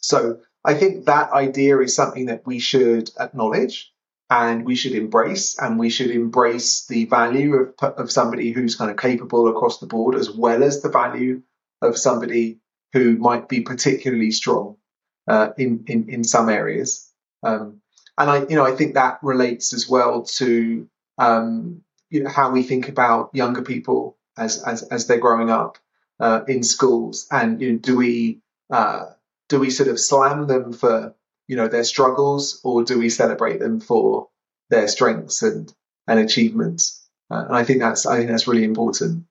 So 0.00 0.40
I 0.64 0.74
think 0.74 1.06
that 1.06 1.32
idea 1.32 1.78
is 1.80 1.94
something 1.94 2.26
that 2.26 2.46
we 2.46 2.58
should 2.58 3.10
acknowledge 3.18 3.92
and 4.28 4.64
we 4.64 4.76
should 4.76 4.92
embrace 4.92 5.58
and 5.58 5.78
we 5.78 5.90
should 5.90 6.10
embrace 6.10 6.86
the 6.86 7.06
value 7.06 7.54
of, 7.56 7.74
of 7.94 8.12
somebody 8.12 8.52
who's 8.52 8.76
kind 8.76 8.90
of 8.90 8.96
capable 8.96 9.48
across 9.48 9.80
the 9.80 9.86
board 9.86 10.14
as 10.14 10.30
well 10.30 10.62
as 10.62 10.80
the 10.80 10.88
value 10.88 11.42
of 11.82 11.98
somebody 11.98 12.60
who 12.92 13.16
might 13.16 13.48
be 13.48 13.62
particularly 13.62 14.30
strong 14.30 14.76
uh, 15.28 15.50
in, 15.56 15.84
in 15.86 16.08
in 16.08 16.24
some 16.24 16.48
areas 16.48 17.10
um, 17.42 17.80
and 18.18 18.30
I 18.30 18.38
you 18.40 18.56
know 18.56 18.64
I 18.64 18.72
think 18.72 18.94
that 18.94 19.18
relates 19.22 19.72
as 19.72 19.88
well 19.88 20.22
to 20.38 20.88
um, 21.18 21.82
you 22.08 22.22
know 22.22 22.30
how 22.30 22.50
we 22.50 22.62
think 22.62 22.88
about 22.88 23.30
younger 23.32 23.62
people 23.62 24.16
as 24.36 24.62
as, 24.62 24.82
as 24.82 25.06
they're 25.06 25.18
growing 25.18 25.50
up 25.50 25.78
uh, 26.18 26.42
in 26.48 26.62
schools 26.62 27.26
and 27.30 27.60
you 27.60 27.72
know, 27.72 27.78
do 27.78 27.96
we 27.96 28.40
uh, 28.70 29.06
do 29.50 29.58
we 29.58 29.68
sort 29.68 29.88
of 29.88 30.00
slam 30.00 30.46
them 30.46 30.72
for 30.72 31.14
you 31.46 31.56
know 31.56 31.68
their 31.68 31.84
struggles, 31.84 32.60
or 32.64 32.84
do 32.84 32.98
we 32.98 33.10
celebrate 33.10 33.58
them 33.58 33.80
for 33.80 34.28
their 34.70 34.88
strengths 34.88 35.42
and 35.42 35.70
and 36.06 36.20
achievements? 36.20 37.04
Uh, 37.30 37.44
and 37.46 37.56
I 37.56 37.64
think 37.64 37.80
that's 37.80 38.06
I 38.06 38.16
think 38.16 38.30
that's 38.30 38.46
really 38.46 38.64
important. 38.64 39.24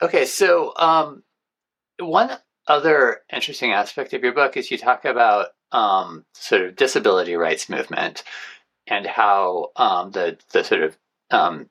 Okay, 0.00 0.24
so 0.24 0.72
um, 0.76 1.22
one 1.98 2.30
other 2.66 3.22
interesting 3.32 3.72
aspect 3.72 4.12
of 4.12 4.22
your 4.22 4.32
book 4.32 4.56
is 4.56 4.70
you 4.70 4.78
talk 4.78 5.04
about 5.04 5.48
um, 5.72 6.24
sort 6.34 6.62
of 6.62 6.76
disability 6.76 7.34
rights 7.34 7.68
movement 7.68 8.22
and 8.86 9.06
how 9.06 9.70
um, 9.76 10.10
the 10.12 10.38
the 10.52 10.64
sort 10.64 10.82
of 10.82 10.96
um, 11.30 11.68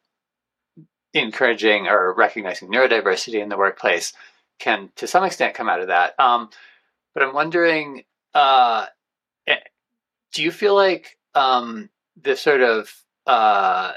encouraging 1.14 1.88
or 1.88 2.14
recognizing 2.14 2.70
neurodiversity 2.70 3.42
in 3.42 3.50
the 3.50 3.58
workplace 3.58 4.14
can, 4.60 4.90
to 4.96 5.08
some 5.08 5.24
extent, 5.24 5.54
come 5.54 5.70
out 5.70 5.82
of 5.82 5.88
that. 5.88 6.20
Um, 6.20 6.50
but 7.14 7.24
I'm 7.24 7.34
wondering, 7.34 8.04
uh, 8.34 8.88
do 10.34 10.44
you 10.44 10.52
feel 10.52 10.76
like 10.76 11.18
um, 11.36 11.90
the 12.22 12.36
sort 12.36 12.62
of 12.62 12.94
uh, 13.28 13.94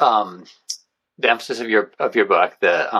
um, 0.00 0.44
the 1.18 1.30
emphasis 1.30 1.60
of 1.60 1.68
your 1.68 1.92
of 1.98 2.16
your 2.16 2.24
book, 2.26 2.56
the 2.60 2.94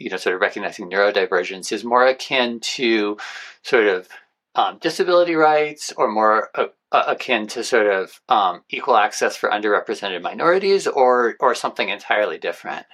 you 0.00 0.10
know, 0.10 0.16
sort 0.16 0.34
of 0.34 0.40
recognizing 0.40 0.90
neurodivergence, 0.90 1.70
is 1.70 1.84
more 1.84 2.06
akin 2.06 2.58
to 2.60 3.18
sort 3.62 3.86
of 3.86 4.08
um, 4.54 4.78
disability 4.80 5.34
rights, 5.34 5.92
or 5.96 6.08
more 6.08 6.48
uh, 6.56 6.66
akin 6.90 7.46
to 7.48 7.62
sort 7.62 7.86
of 7.86 8.20
um, 8.28 8.64
equal 8.70 8.96
access 8.96 9.36
for 9.36 9.50
underrepresented 9.50 10.22
minorities, 10.22 10.86
or 10.88 11.36
or 11.38 11.54
something 11.54 11.88
entirely 11.88 12.38
different? 12.38 12.86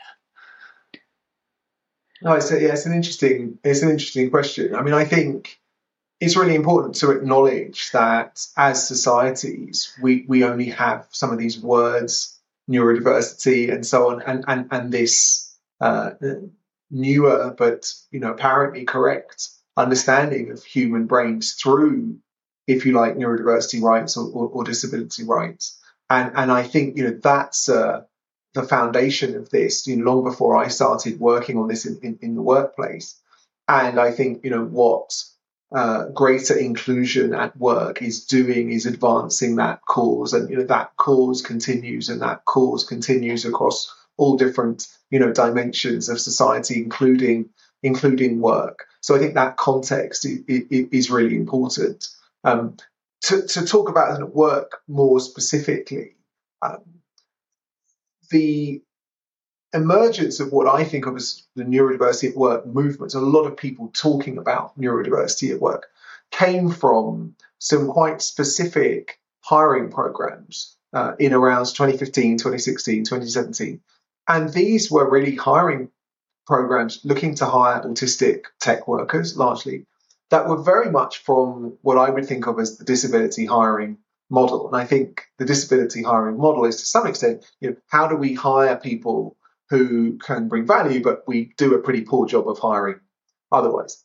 No, 2.23 2.33
it's 2.33 2.51
a, 2.51 2.61
yeah, 2.61 2.73
it's 2.73 2.87
an 2.87 2.93
interesting 2.93 3.59
it's 3.65 3.83
an 3.83 3.91
interesting 3.91 4.31
question. 4.31 4.75
I 4.75 4.83
mean, 4.83 4.95
I 4.95 5.05
think 5.05 5.59
it's 6.21 6.37
really 6.37 6.55
important 6.55 6.95
to 6.97 7.11
acknowledge 7.11 7.91
that 7.93 8.47
as 8.57 8.89
societies, 8.89 9.95
we, 10.01 10.25
we 10.27 10.45
only 10.45 10.71
have 10.71 11.07
some 11.11 11.31
of 11.31 11.39
these 11.39 11.61
words, 11.61 12.39
neurodiversity 12.71 13.73
and 13.73 13.87
so 13.87 14.11
on, 14.11 14.23
and, 14.23 14.45
and, 14.49 14.69
and 14.71 14.93
this 14.93 15.55
uh, 15.81 16.13
newer 16.91 17.55
but 17.57 17.93
you 18.11 18.21
know 18.21 18.31
apparently 18.31 18.85
correct 18.85 19.49
understanding 19.77 20.51
of 20.51 20.65
human 20.65 21.07
brains 21.07 21.53
through, 21.53 22.17
if 22.67 22.87
you 22.87 22.93
like, 22.93 23.17
neurodiversity 23.17 23.83
rights 23.83 24.17
or, 24.17 24.31
or, 24.31 24.49
or 24.49 24.65
disability 24.65 25.25
rights. 25.25 25.79
And 26.09 26.33
and 26.37 26.53
I 26.53 26.63
think 26.63 26.97
you 26.97 27.05
know 27.05 27.19
that's 27.21 27.69
uh, 27.69 28.03
the 28.55 28.63
foundation 28.63 29.37
of 29.37 29.51
this. 29.51 29.87
You 29.87 29.97
know, 29.97 30.13
long 30.13 30.25
before 30.25 30.57
I 30.57 30.69
started 30.69 31.21
working 31.21 31.59
on 31.59 31.69
this 31.69 31.85
in, 31.85 31.99
in, 32.03 32.19
in 32.23 32.35
the 32.37 32.43
workplace, 32.43 33.21
and 33.69 33.99
I 33.99 34.13
think 34.13 34.45
you 34.45 34.51
know 34.51 34.65
what 34.65 35.21
uh, 35.75 36.07
greater 36.11 36.57
inclusion 36.57 37.35
at 37.35 37.57
work 37.57 38.03
is 38.03 38.25
doing 38.25 38.71
is 38.71 38.87
advancing 38.87 39.57
that 39.57 39.81
cause, 39.85 40.33
and 40.33 40.49
you 40.49 40.59
know 40.59 40.65
that 40.65 40.97
cause 40.97 41.43
continues, 41.43 42.09
and 42.09 42.23
that 42.23 42.45
cause 42.45 42.85
continues 42.85 43.45
across 43.45 43.93
all 44.17 44.37
different 44.37 44.87
you 45.11 45.19
know 45.19 45.33
dimensions 45.33 46.09
of 46.09 46.21
society, 46.21 46.83
including 46.83 47.51
including 47.83 48.41
work. 48.41 48.87
So 49.01 49.15
I 49.15 49.19
think 49.19 49.35
that 49.35 49.57
context 49.57 50.27
is, 50.27 50.43
is 50.49 51.11
really 51.11 51.37
important. 51.37 52.09
Um, 52.43 52.77
to, 53.23 53.47
to, 53.47 53.65
talk 53.65 53.89
about 53.89 54.35
work 54.35 54.81
more 54.89 55.21
specifically, 55.21 56.17
um, 56.63 56.83
the 58.31 58.83
emergence 59.73 60.41
of 60.41 60.53
what 60.53 60.67
I 60.67 60.85
think 60.85 61.07
of 61.07 61.17
as 61.17 61.43
the 61.55 61.65
neurodiversity 61.65 62.31
at 62.31 62.37
work 62.37 62.67
movement, 62.67 63.15
a 63.15 63.21
lot 63.21 63.45
of 63.45 63.57
people 63.57 63.91
talking 63.93 64.39
about 64.39 64.79
neurodiversity 64.79 65.55
at 65.55 65.61
work, 65.61 65.87
came 66.31 66.71
from 66.71 67.37
some 67.59 67.89
quite 67.89 68.23
specific 68.23 69.21
hiring 69.41 69.91
programs 69.91 70.77
uh, 70.93 71.13
in 71.19 71.33
around 71.33 71.67
2015, 71.67 72.39
2016, 72.39 73.05
2017. 73.05 73.81
And 74.29 74.53
these 74.53 74.91
were 74.91 75.09
really 75.09 75.37
hiring 75.37 75.91
programs 76.47 77.01
looking 77.05 77.35
to 77.37 77.47
hire 77.47 77.83
autistic 77.83 78.45
tech 78.61 78.87
workers 78.89 79.37
largely 79.37 79.87
that 80.31 80.49
were 80.49 80.63
very 80.63 80.91
much 80.91 81.19
from 81.19 81.79
what 81.83 81.99
I 81.99 82.11
would 82.11 82.27
think 82.27 82.47
of 82.47 82.59
as 82.59 82.79
the 82.79 82.85
disability 82.85 83.47
hiring 83.47 83.99
model. 84.29 84.67
And 84.67 84.77
I 84.77 84.85
think 84.85 85.27
the 85.39 85.45
disability 85.45 86.03
hiring 86.03 86.39
model 86.39 86.65
is 86.65 86.77
to 86.77 86.87
some 86.87 87.07
extent, 87.07 87.45
you 87.61 87.71
know, 87.71 87.77
how 87.89 88.09
do 88.09 88.17
we 88.17 88.35
hire 88.35 88.77
people 88.77 89.37
who 89.71 90.19
can 90.19 90.49
bring 90.49 90.67
value, 90.67 91.03
but 91.03 91.25
we 91.27 91.53
do 91.57 91.75
a 91.75 91.83
pretty 91.83 92.03
poor 92.03 92.27
job 92.27 92.49
of 92.49 92.59
hiring 92.59 93.01
otherwise. 93.53 94.05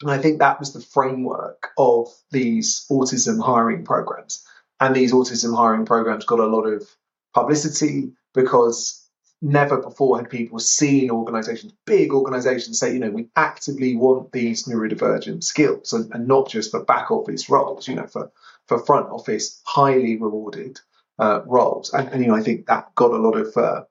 And 0.00 0.10
I 0.10 0.18
think 0.18 0.38
that 0.38 0.58
was 0.58 0.72
the 0.72 0.80
framework 0.80 1.70
of 1.78 2.08
these 2.30 2.86
autism 2.90 3.42
hiring 3.42 3.84
programs. 3.84 4.44
And 4.80 4.94
these 4.96 5.12
autism 5.12 5.56
hiring 5.56 5.86
programs 5.86 6.24
got 6.24 6.40
a 6.40 6.46
lot 6.46 6.64
of 6.64 6.88
publicity 7.34 8.12
because 8.34 9.01
never 9.42 9.76
before 9.82 10.16
had 10.16 10.30
people 10.30 10.58
seen 10.60 11.10
organizations, 11.10 11.74
big 11.84 12.12
organizations, 12.12 12.78
say, 12.78 12.92
you 12.92 13.00
know, 13.00 13.10
we 13.10 13.28
actively 13.34 13.96
want 13.96 14.30
these 14.30 14.64
neurodivergent 14.64 15.42
skills 15.42 15.92
and, 15.92 16.12
and 16.14 16.28
not 16.28 16.48
just 16.48 16.70
for 16.70 16.84
back 16.84 17.10
office 17.10 17.50
roles, 17.50 17.88
you 17.88 17.96
know, 17.96 18.06
for, 18.06 18.30
for 18.68 18.78
front 18.78 19.10
office, 19.10 19.60
highly 19.66 20.16
rewarded 20.16 20.78
uh, 21.18 21.42
roles. 21.44 21.92
And, 21.92 22.08
and, 22.08 22.22
you 22.22 22.28
know, 22.28 22.36
I 22.36 22.42
think 22.42 22.66
that 22.66 22.94
got 22.94 23.10
a 23.10 23.16
lot 23.16 23.36
of 23.36 23.56
uh, 23.56 23.82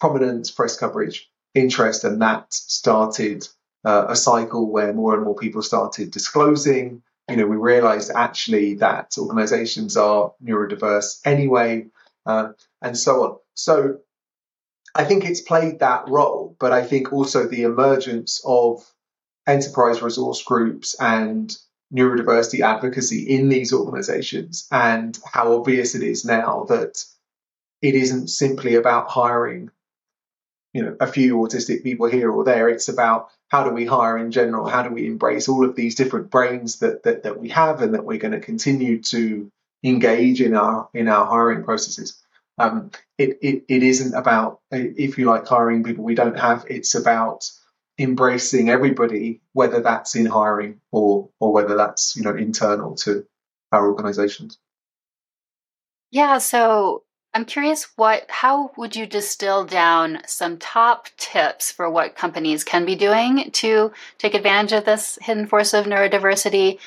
prominence, 0.00 0.50
press 0.50 0.78
coverage, 0.78 1.30
interest, 1.54 2.04
and 2.04 2.22
that 2.22 2.52
started 2.52 3.46
uh, 3.84 4.06
a 4.08 4.16
cycle 4.16 4.72
where 4.72 4.94
more 4.94 5.14
and 5.14 5.24
more 5.24 5.36
people 5.36 5.62
started 5.62 6.10
disclosing. 6.10 7.02
You 7.28 7.36
know, 7.36 7.46
we 7.46 7.56
realized 7.56 8.10
actually 8.14 8.74
that 8.76 9.16
organizations 9.18 9.96
are 9.96 10.32
neurodiverse 10.42 11.20
anyway, 11.24 11.86
uh, 12.26 12.52
and 12.80 12.96
so 12.96 13.22
on. 13.22 13.36
So 13.54 13.98
I 14.94 15.04
think 15.04 15.24
it's 15.24 15.40
played 15.40 15.80
that 15.80 16.08
role, 16.08 16.56
but 16.60 16.72
I 16.72 16.84
think 16.84 17.12
also 17.12 17.48
the 17.48 17.62
emergence 17.62 18.40
of 18.44 18.84
enterprise 19.46 20.00
resource 20.02 20.42
groups 20.42 20.94
and 21.00 21.56
neurodiversity 21.92 22.60
advocacy 22.60 23.22
in 23.22 23.48
these 23.48 23.72
organizations 23.72 24.66
and 24.70 25.18
how 25.32 25.54
obvious 25.54 25.94
it 25.94 26.02
is 26.02 26.24
now 26.24 26.64
that 26.68 27.04
it 27.82 27.94
isn't 27.94 28.28
simply 28.28 28.74
about 28.76 29.10
hiring 29.10 29.70
you 30.72 30.82
know 30.82 30.96
a 30.98 31.06
few 31.06 31.36
autistic 31.36 31.82
people 31.82 32.08
here 32.08 32.30
or 32.30 32.44
there. 32.44 32.68
It's 32.68 32.88
about 32.88 33.30
how 33.48 33.64
do 33.64 33.70
we 33.70 33.86
hire 33.86 34.18
in 34.18 34.32
general? 34.32 34.66
How 34.66 34.82
do 34.82 34.90
we 34.90 35.06
embrace 35.06 35.48
all 35.48 35.64
of 35.64 35.76
these 35.76 35.94
different 35.94 36.30
brains 36.30 36.80
that 36.80 37.04
that, 37.04 37.22
that 37.22 37.38
we 37.38 37.50
have 37.50 37.80
and 37.80 37.94
that 37.94 38.04
we're 38.04 38.18
going 38.18 38.32
to 38.32 38.40
continue 38.40 39.00
to 39.02 39.50
engage 39.84 40.40
in 40.40 40.54
our 40.54 40.88
in 40.92 41.08
our 41.08 41.26
hiring 41.26 41.62
processes 41.62 42.20
um, 42.58 42.90
it, 43.18 43.38
it, 43.42 43.64
it 43.68 43.82
isn't 43.82 44.14
about 44.14 44.60
if 44.70 45.18
you 45.18 45.26
like 45.26 45.46
hiring 45.46 45.82
people 45.84 46.04
we 46.04 46.14
don't 46.14 46.38
have 46.38 46.64
it's 46.68 46.94
about 46.94 47.50
embracing 47.98 48.68
everybody 48.68 49.40
whether 49.52 49.80
that's 49.80 50.16
in 50.16 50.26
hiring 50.26 50.80
or 50.90 51.30
or 51.40 51.52
whether 51.52 51.76
that's 51.76 52.16
you 52.16 52.22
know 52.22 52.34
internal 52.34 52.94
to 52.96 53.24
our 53.72 53.88
organizations 53.88 54.58
yeah 56.10 56.38
so 56.38 57.04
I'm 57.34 57.44
curious 57.44 57.88
what 57.96 58.26
how 58.28 58.70
would 58.76 58.94
you 58.94 59.06
distill 59.06 59.64
down 59.64 60.20
some 60.26 60.56
top 60.56 61.08
tips 61.16 61.72
for 61.72 61.90
what 61.90 62.14
companies 62.14 62.62
can 62.62 62.84
be 62.84 62.94
doing 62.94 63.50
to 63.54 63.92
take 64.18 64.34
advantage 64.34 64.72
of 64.72 64.84
this 64.84 65.18
hidden 65.20 65.48
force 65.48 65.74
of 65.74 65.86
neurodiversity? 65.86 66.78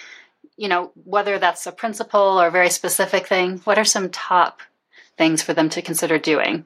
You 0.56 0.70
know, 0.70 0.92
whether 1.04 1.38
that's 1.38 1.68
a 1.68 1.74
principle 1.74 2.40
or 2.40 2.48
a 2.48 2.52
very 2.52 2.70
specific 2.70 3.28
thing, 3.28 3.58
what 3.66 3.78
are 3.78 3.84
some 3.84 4.10
top 4.10 4.62
things 5.18 5.42
for 5.42 5.54
them 5.54 5.70
to 5.70 5.82
consider 5.82 6.18
doing? 6.18 6.66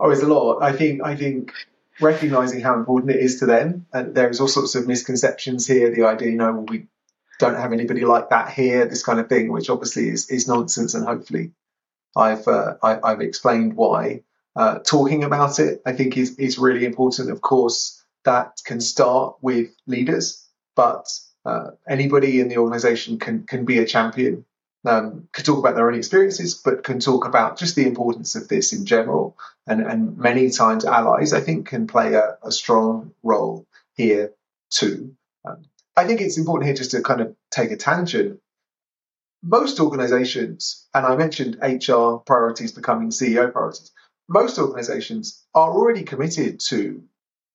Oh, 0.00 0.10
it's 0.10 0.22
a 0.22 0.26
lot. 0.26 0.62
I 0.62 0.72
think 0.72 1.02
I 1.02 1.16
think 1.16 1.52
recognizing 2.00 2.60
how 2.60 2.74
important 2.74 3.12
it 3.12 3.20
is 3.20 3.38
to 3.40 3.46
them, 3.46 3.86
and 3.92 4.14
there's 4.14 4.40
all 4.40 4.48
sorts 4.48 4.74
of 4.74 4.86
misconceptions 4.86 5.66
here. 5.66 5.94
The 5.94 6.04
idea, 6.04 6.30
you 6.30 6.36
know, 6.36 6.52
well, 6.52 6.66
we 6.66 6.86
don't 7.38 7.56
have 7.56 7.72
anybody 7.72 8.04
like 8.04 8.30
that 8.30 8.50
here, 8.50 8.86
this 8.86 9.04
kind 9.04 9.20
of 9.20 9.28
thing, 9.28 9.50
which 9.50 9.70
obviously 9.70 10.08
is, 10.08 10.30
is 10.30 10.48
nonsense, 10.48 10.94
and 10.94 11.06
hopefully 11.06 11.52
I've 12.16 12.46
uh, 12.46 12.74
I, 12.82 13.10
have 13.10 13.20
explained 13.20 13.74
why. 13.76 14.22
Uh, 14.56 14.78
talking 14.78 15.24
about 15.24 15.58
it, 15.58 15.82
I 15.84 15.92
think, 15.92 16.16
is 16.16 16.36
is 16.36 16.58
really 16.58 16.84
important. 16.84 17.30
Of 17.30 17.40
course, 17.40 18.02
that 18.24 18.60
can 18.64 18.80
start 18.80 19.36
with 19.40 19.70
leaders, 19.86 20.44
but 20.76 21.06
uh, 21.44 21.70
anybody 21.88 22.40
in 22.40 22.48
the 22.48 22.58
organisation 22.58 23.18
can 23.18 23.44
can 23.44 23.64
be 23.64 23.78
a 23.78 23.86
champion. 23.86 24.44
Um, 24.86 25.28
can 25.32 25.44
talk 25.44 25.58
about 25.58 25.76
their 25.76 25.88
own 25.88 25.94
experiences, 25.94 26.54
but 26.54 26.84
can 26.84 27.00
talk 27.00 27.24
about 27.26 27.58
just 27.58 27.74
the 27.74 27.86
importance 27.86 28.34
of 28.34 28.48
this 28.48 28.74
in 28.74 28.84
general. 28.84 29.38
And, 29.66 29.80
and 29.80 30.18
many 30.18 30.50
times, 30.50 30.84
allies, 30.84 31.32
I 31.32 31.40
think, 31.40 31.68
can 31.68 31.86
play 31.86 32.12
a, 32.12 32.36
a 32.42 32.52
strong 32.52 33.12
role 33.22 33.66
here 33.94 34.32
too. 34.68 35.16
Um, 35.46 35.62
I 35.96 36.06
think 36.06 36.20
it's 36.20 36.36
important 36.36 36.66
here 36.66 36.74
just 36.74 36.90
to 36.90 37.00
kind 37.00 37.22
of 37.22 37.34
take 37.50 37.70
a 37.70 37.76
tangent 37.76 38.40
most 39.44 39.78
organizations, 39.78 40.86
and 40.94 41.04
I 41.04 41.16
mentioned 41.16 41.58
HR 41.62 42.16
priorities 42.16 42.72
becoming 42.72 43.10
CEO 43.10 43.52
priorities, 43.52 43.92
most 44.26 44.58
organizations 44.58 45.44
are 45.54 45.70
already 45.70 46.02
committed 46.02 46.60
to 46.68 47.04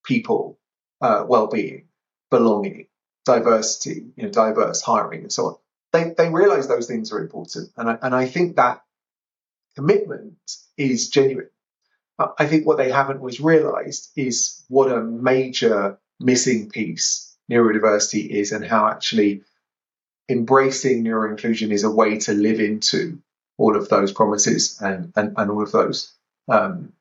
people 0.05 0.59
uh, 1.01 1.25
well-being, 1.27 1.87
belonging, 2.29 2.87
diversity, 3.25 4.05
you 4.15 4.23
know, 4.23 4.29
diverse 4.29 4.81
hiring, 4.81 5.21
and 5.21 5.33
so 5.33 5.45
on. 5.47 5.55
They 5.91 6.13
they 6.17 6.29
realize 6.29 6.67
those 6.67 6.87
things 6.87 7.11
are 7.11 7.19
important, 7.19 7.71
and 7.77 7.89
I, 7.89 7.97
and 8.01 8.15
I 8.15 8.27
think 8.27 8.55
that 8.55 8.83
commitment 9.75 10.37
is 10.77 11.09
genuine. 11.09 11.49
I 12.37 12.47
think 12.47 12.67
what 12.67 12.77
they 12.77 12.91
haven't 12.91 13.19
always 13.19 13.39
realized 13.39 14.11
is 14.15 14.63
what 14.67 14.91
a 14.91 15.01
major 15.01 15.97
missing 16.19 16.69
piece 16.69 17.35
neurodiversity 17.49 18.29
is, 18.29 18.51
and 18.51 18.65
how 18.65 18.87
actually 18.87 19.43
embracing 20.29 21.03
neuroinclusion 21.03 21.71
is 21.71 21.83
a 21.83 21.91
way 21.91 22.19
to 22.19 22.33
live 22.33 22.59
into 22.59 23.19
all 23.57 23.75
of 23.75 23.89
those 23.89 24.11
promises 24.11 24.79
and, 24.81 25.11
and, 25.15 25.33
and 25.37 25.51
all 25.51 25.63
of 25.63 25.71
those 25.71 26.13
um, 26.47 26.93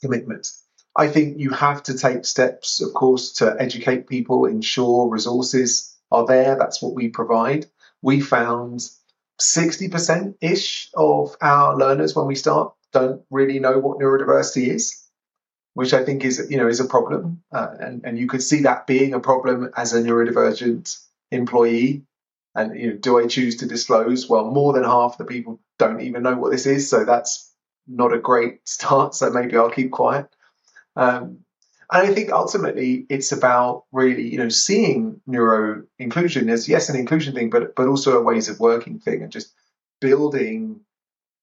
commitments. 0.00 0.62
I 0.94 1.08
think 1.08 1.38
you 1.38 1.50
have 1.50 1.82
to 1.84 1.96
take 1.96 2.26
steps, 2.26 2.82
of 2.82 2.92
course, 2.92 3.32
to 3.34 3.56
educate 3.58 4.06
people, 4.06 4.44
ensure 4.44 5.08
resources 5.08 5.96
are 6.10 6.26
there. 6.26 6.56
That's 6.56 6.82
what 6.82 6.94
we 6.94 7.08
provide. 7.08 7.66
We 8.02 8.20
found 8.20 8.88
60% 9.40 10.34
ish 10.40 10.90
of 10.94 11.36
our 11.40 11.76
learners 11.76 12.14
when 12.14 12.26
we 12.26 12.34
start 12.34 12.74
don't 12.92 13.22
really 13.30 13.58
know 13.58 13.78
what 13.78 13.98
neurodiversity 13.98 14.68
is, 14.68 15.02
which 15.74 15.94
I 15.94 16.04
think 16.04 16.24
is, 16.24 16.46
you 16.50 16.58
know, 16.58 16.68
is 16.68 16.80
a 16.80 16.84
problem. 16.84 17.42
Uh, 17.50 17.68
and, 17.80 18.04
and 18.04 18.18
you 18.18 18.26
could 18.26 18.42
see 18.42 18.62
that 18.62 18.86
being 18.86 19.14
a 19.14 19.20
problem 19.20 19.70
as 19.76 19.94
a 19.94 20.02
neurodivergent 20.02 20.98
employee 21.30 22.04
and 22.54 22.78
you 22.78 22.90
know, 22.90 22.96
do 22.98 23.18
I 23.18 23.26
choose 23.26 23.56
to 23.56 23.66
disclose? 23.66 24.28
Well, 24.28 24.50
more 24.50 24.72
than 24.72 24.84
half 24.84 25.18
the 25.18 25.24
people 25.24 25.60
don't 25.78 26.02
even 26.02 26.22
know 26.22 26.36
what 26.36 26.52
this 26.52 26.66
is, 26.66 26.88
so 26.88 27.04
that's 27.04 27.50
not 27.86 28.12
a 28.12 28.18
great 28.18 28.68
start. 28.68 29.14
So 29.14 29.30
maybe 29.30 29.56
I'll 29.56 29.70
keep 29.70 29.90
quiet. 29.90 30.26
Um, 30.96 31.38
and 31.92 32.08
I 32.08 32.14
think 32.14 32.32
ultimately 32.32 33.06
it's 33.10 33.32
about 33.32 33.84
really, 33.92 34.28
you 34.28 34.38
know, 34.38 34.48
seeing 34.48 35.20
neuro 35.26 35.82
inclusion 35.98 36.48
as 36.48 36.66
yes, 36.66 36.88
an 36.88 36.96
inclusion 36.96 37.34
thing, 37.34 37.50
but 37.50 37.76
but 37.76 37.86
also 37.86 38.18
a 38.18 38.22
ways 38.22 38.48
of 38.48 38.58
working 38.58 38.98
thing, 38.98 39.22
and 39.22 39.30
just 39.30 39.52
building 40.00 40.80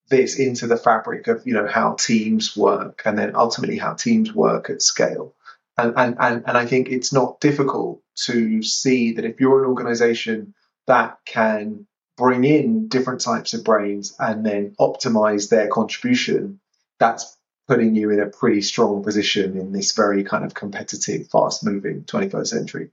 this 0.10 0.40
into 0.40 0.66
the 0.66 0.76
fabric 0.76 1.28
of 1.28 1.46
you 1.46 1.54
know 1.54 1.68
how 1.68 1.94
teams 1.94 2.58
work, 2.58 3.04
and 3.06 3.18
then 3.18 3.36
ultimately 3.36 3.78
how 3.78 3.94
teams 3.94 4.34
work 4.34 4.72
at 4.72 4.82
scale. 4.82 5.36
And 5.78 5.94
and 5.96 6.16
and, 6.20 6.44
and 6.48 6.58
I 6.58 6.66
think 6.66 6.90
it's 6.90 7.14
not 7.14 7.40
difficult 7.40 8.02
to 8.26 8.64
see 8.64 9.14
that 9.14 9.26
if 9.26 9.40
you're 9.40 9.64
an 9.64 9.70
organization 9.70 10.56
that 10.88 11.20
can 11.26 11.86
bring 12.18 12.44
in 12.44 12.88
different 12.88 13.22
types 13.22 13.54
of 13.54 13.64
brains 13.64 14.16
and 14.20 14.44
then 14.44 14.76
optimize 14.80 15.50
their 15.50 15.68
contribution, 15.68 16.60
that's 17.00 17.38
putting 17.70 17.94
you 17.94 18.10
in 18.10 18.20
a 18.20 18.26
pretty 18.26 18.64
strong 18.64 19.04
position 19.04 19.56
in 19.56 19.72
this 19.72 19.92
very 19.92 20.24
kind 20.24 20.44
of 20.44 20.56
competitive, 20.56 21.30
fast 21.30 21.64
moving 21.64 22.04
21st 22.04 22.48
century. 22.48 22.90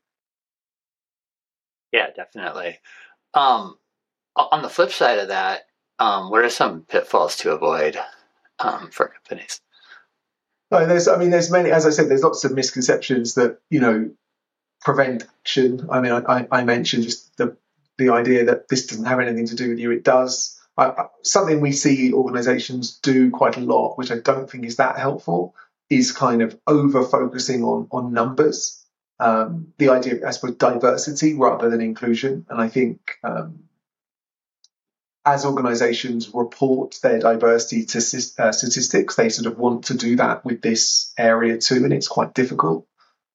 Yeah, 1.93 2.09
definitely. 2.15 2.79
Um, 3.33 3.79
on 4.37 4.61
the 4.61 4.69
flip 4.69 4.93
side 4.93 5.19
of 5.19 5.29
that, 5.29 5.63
um, 5.99 6.29
what 6.29 6.45
are 6.45 6.51
some 6.51 6.83
pitfalls 6.83 7.37
to 7.39 7.53
avoid 7.53 7.99
um, 8.59 8.91
for 8.91 9.09
companies? 9.09 9.63
No, 10.71 10.85
there's, 10.85 11.09
I 11.09 11.17
mean, 11.17 11.31
there's 11.31 11.51
many, 11.51 11.71
as 11.71 11.87
I 11.87 11.91
said, 11.91 12.11
there's 12.11 12.23
lots 12.23 12.45
of 12.45 12.53
misconceptions 12.53 13.33
that, 13.35 13.59
you 13.71 13.81
know, 13.81 14.11
prevent 14.83 15.25
action. 15.41 15.89
I 15.91 16.01
mean, 16.01 16.13
I, 16.13 16.47
I 16.53 16.65
mentioned 16.65 17.05
just 17.05 17.35
the, 17.39 17.57
the 17.97 18.11
idea 18.11 18.45
that 18.45 18.69
this 18.69 18.87
doesn't 18.87 19.07
have 19.07 19.21
anything 19.21 19.47
to 19.47 19.57
do 19.57 19.71
with 19.71 19.79
you. 19.79 19.91
It 19.91 20.05
does. 20.05 20.56
I, 20.77 21.07
something 21.23 21.61
we 21.61 21.73
see 21.73 22.13
organizations 22.13 22.99
do 22.99 23.31
quite 23.31 23.57
a 23.57 23.61
lot, 23.61 23.97
which 23.97 24.11
I 24.11 24.19
don't 24.19 24.51
think 24.51 24.65
is 24.65 24.77
that 24.77 24.99
helpful, 24.99 25.55
is 25.89 26.13
kind 26.13 26.43
of 26.43 26.59
over 26.67 27.05
focusing 27.05 27.65
on, 27.65 27.89
on 27.91 28.13
numbers. 28.13 28.83
Um, 29.19 29.69
the 29.79 29.89
idea 29.89 30.17
of, 30.17 30.25
I 30.25 30.31
suppose, 30.33 30.57
diversity 30.57 31.35
rather 31.35 31.71
than 31.71 31.81
inclusion. 31.81 32.45
And 32.51 32.61
I 32.61 32.69
think 32.69 33.13
um, 33.25 33.61
as 35.25 35.47
organizations 35.47 36.31
report 36.35 36.97
their 37.03 37.19
diversity 37.19 37.87
to 37.87 37.99
uh, 37.99 38.53
statistics, 38.53 39.17
they 39.17 39.31
sort 39.31 39.51
of 39.51 39.59
want 39.59 39.87
to 39.87 39.97
do 39.97 40.17
that 40.17 40.45
with 40.45 40.61
this 40.61 41.13
area 41.17 41.57
too, 41.57 41.85
and 41.85 41.93
it's 41.93 42.09
quite 42.09 42.35
difficult. 42.35 42.87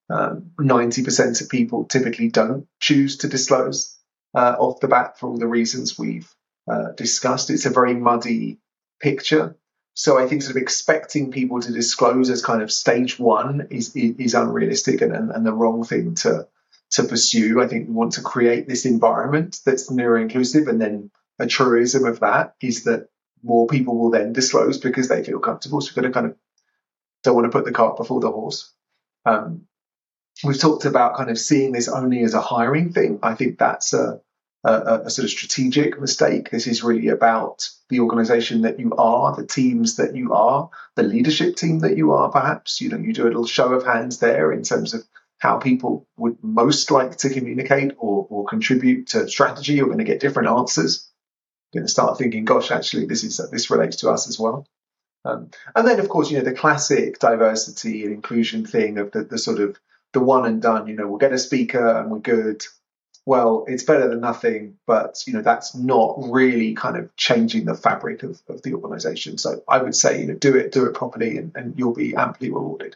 Um, 0.09 0.51
90% 0.59 1.41
of 1.41 1.49
people 1.49 1.85
typically 1.85 2.29
don't 2.29 2.67
choose 2.79 3.17
to 3.17 3.27
disclose 3.27 3.97
uh, 4.35 4.55
off 4.59 4.79
the 4.81 4.87
bat 4.87 5.17
for 5.17 5.29
all 5.29 5.37
the 5.37 5.47
reasons 5.47 5.97
we've 5.97 6.31
uh, 6.71 6.91
discussed. 6.93 7.49
It's 7.49 7.65
a 7.65 7.69
very 7.69 7.93
muddy 7.93 8.59
picture. 9.01 9.57
So 9.93 10.17
I 10.17 10.25
think 10.25 10.41
sort 10.41 10.55
of 10.55 10.61
expecting 10.61 11.31
people 11.31 11.59
to 11.59 11.73
disclose 11.73 12.29
as 12.29 12.41
kind 12.41 12.61
of 12.61 12.71
stage 12.71 13.19
one 13.19 13.67
is 13.69 13.93
is, 13.95 14.15
is 14.17 14.33
unrealistic 14.33 15.01
and, 15.01 15.13
and, 15.13 15.31
and, 15.31 15.45
the 15.45 15.53
wrong 15.53 15.83
thing 15.83 16.15
to 16.15 16.47
to 16.91 17.03
pursue. 17.03 17.61
I 17.61 17.67
think 17.67 17.87
we 17.87 17.93
want 17.93 18.13
to 18.13 18.21
create 18.21 18.69
this 18.69 18.85
environment 18.85 19.59
that's 19.65 19.91
neuro 19.91 20.21
inclusive, 20.21 20.69
and 20.69 20.79
then 20.79 21.11
a 21.39 21.45
truism 21.45 22.05
of 22.05 22.21
that 22.21 22.55
is 22.61 22.85
that 22.85 23.09
more 23.43 23.67
people 23.67 23.97
will 23.97 24.11
then 24.11 24.31
disclose 24.31 24.77
because 24.77 25.09
they 25.09 25.23
feel 25.23 25.39
comfortable. 25.39 25.81
So 25.81 25.89
we've 25.89 26.03
got 26.03 26.07
to 26.07 26.13
kind 26.13 26.27
of 26.27 26.37
don't 27.23 27.35
want 27.35 27.51
to 27.51 27.57
put 27.57 27.65
the 27.65 27.73
cart 27.73 27.97
before 27.97 28.21
the 28.21 28.31
horse. 28.31 28.71
Um, 29.25 29.67
we've 30.43 30.59
talked 30.59 30.85
about 30.85 31.17
kind 31.17 31.29
of 31.29 31.37
seeing 31.37 31.73
this 31.73 31.89
only 31.89 32.23
as 32.23 32.33
a 32.33 32.41
hiring 32.41 32.93
thing. 32.93 33.19
I 33.21 33.35
think 33.35 33.59
that's 33.59 33.93
a 33.93 34.21
a, 34.63 35.01
a, 35.05 35.09
sort 35.09 35.23
of 35.23 35.31
strategic 35.31 35.99
mistake. 35.99 36.49
This 36.49 36.67
is 36.67 36.83
really 36.83 37.07
about 37.07 37.69
the 37.89 37.99
organization 37.99 38.61
that 38.61 38.79
you 38.79 38.93
are, 38.95 39.35
the 39.35 39.45
teams 39.45 39.95
that 39.95 40.15
you 40.15 40.33
are, 40.33 40.69
the 40.95 41.03
leadership 41.03 41.55
team 41.55 41.79
that 41.79 41.97
you 41.97 42.11
are, 42.11 42.29
perhaps. 42.29 42.81
You 42.81 42.89
know, 42.89 42.97
you 42.97 43.13
do 43.13 43.23
a 43.23 43.27
little 43.27 43.47
show 43.47 43.73
of 43.73 43.85
hands 43.85 44.19
there 44.19 44.51
in 44.51 44.63
terms 44.63 44.93
of 44.93 45.03
how 45.39 45.57
people 45.57 46.07
would 46.17 46.37
most 46.43 46.91
like 46.91 47.17
to 47.17 47.29
communicate 47.29 47.93
or, 47.97 48.27
or 48.29 48.45
contribute 48.45 49.07
to 49.07 49.27
strategy. 49.27 49.73
You're 49.73 49.87
going 49.87 49.97
to 49.97 50.03
get 50.03 50.19
different 50.19 50.49
answers. 50.49 51.09
You're 51.73 51.81
going 51.81 51.87
to 51.87 51.91
start 51.91 52.17
thinking, 52.17 52.45
gosh, 52.45 52.69
actually, 52.69 53.07
this 53.07 53.23
is 53.23 53.41
this 53.51 53.71
relates 53.71 53.97
to 53.97 54.09
us 54.09 54.29
as 54.29 54.37
well. 54.37 54.67
Um, 55.25 55.49
and 55.75 55.87
then, 55.87 55.99
of 55.99 56.09
course, 56.09 56.29
you 56.29 56.37
know, 56.37 56.43
the 56.43 56.53
classic 56.53 57.19
diversity 57.19 58.03
and 58.03 58.13
inclusion 58.13 58.65
thing 58.65 58.97
of 58.97 59.11
the, 59.11 59.23
the 59.23 59.37
sort 59.37 59.59
of 59.59 59.79
the 60.13 60.19
one 60.19 60.45
and 60.45 60.61
done, 60.61 60.87
you 60.87 60.95
know, 60.95 61.07
we'll 61.07 61.17
get 61.17 61.33
a 61.33 61.39
speaker 61.39 61.87
and 61.99 62.11
we're 62.11 62.19
good 62.19 62.63
well, 63.25 63.65
it's 63.67 63.83
better 63.83 64.07
than 64.07 64.19
nothing, 64.19 64.77
but 64.87 65.23
you 65.27 65.33
know 65.33 65.41
that's 65.41 65.75
not 65.75 66.15
really 66.19 66.73
kind 66.73 66.97
of 66.97 67.15
changing 67.15 67.65
the 67.65 67.75
fabric 67.75 68.23
of, 68.23 68.41
of 68.49 68.61
the 68.63 68.73
organization. 68.73 69.37
So 69.37 69.63
I 69.67 69.81
would 69.81 69.95
say, 69.95 70.21
you 70.21 70.27
know, 70.27 70.35
do 70.35 70.55
it, 70.55 70.71
do 70.71 70.85
it 70.85 70.93
properly, 70.93 71.37
and, 71.37 71.51
and 71.55 71.77
you'll 71.77 71.93
be 71.93 72.15
amply 72.15 72.49
rewarded. 72.49 72.95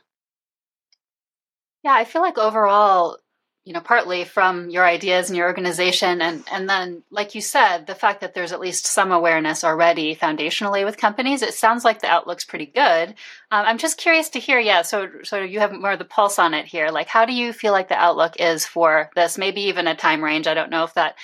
Yeah, 1.83 1.93
I 1.93 2.03
feel 2.05 2.23
like 2.23 2.39
overall, 2.39 3.19
you 3.65 3.73
know, 3.73 3.81
partly 3.81 4.23
from 4.23 4.69
your 4.69 4.85
ideas 4.85 5.27
and 5.27 5.35
your 5.35 5.47
organization, 5.47 6.21
and 6.21 6.43
and 6.51 6.69
then, 6.69 7.01
like 7.09 7.33
you 7.33 7.41
said, 7.41 7.87
the 7.87 7.95
fact 7.95 8.21
that 8.21 8.35
there's 8.35 8.51
at 8.51 8.59
least 8.59 8.85
some 8.85 9.11
awareness 9.11 9.63
already 9.63 10.15
foundationally 10.15 10.85
with 10.85 10.97
companies. 10.97 11.41
It 11.41 11.55
sounds 11.55 11.83
like 11.83 11.99
the 11.99 12.07
outlook's 12.07 12.45
pretty 12.45 12.67
good. 12.67 13.09
Um, 13.49 13.65
I'm 13.65 13.79
just 13.79 13.97
curious 13.97 14.29
to 14.29 14.39
hear, 14.39 14.59
yeah. 14.59 14.83
So, 14.83 15.09
so 15.23 15.41
you 15.41 15.59
have 15.61 15.73
more 15.73 15.93
of 15.93 15.99
the 15.99 16.05
pulse 16.05 16.37
on 16.37 16.53
it 16.53 16.65
here. 16.65 16.91
Like, 16.91 17.07
how 17.07 17.25
do 17.25 17.33
you 17.33 17.53
feel 17.53 17.71
like 17.71 17.89
the 17.89 17.97
outlook 17.97 18.39
is 18.39 18.67
for 18.67 19.09
this? 19.15 19.35
Maybe 19.35 19.61
even 19.61 19.87
a 19.87 19.95
time 19.95 20.23
range. 20.23 20.45
I 20.45 20.53
don't 20.53 20.69
know 20.69 20.83
if 20.83 20.93
that 20.93 21.15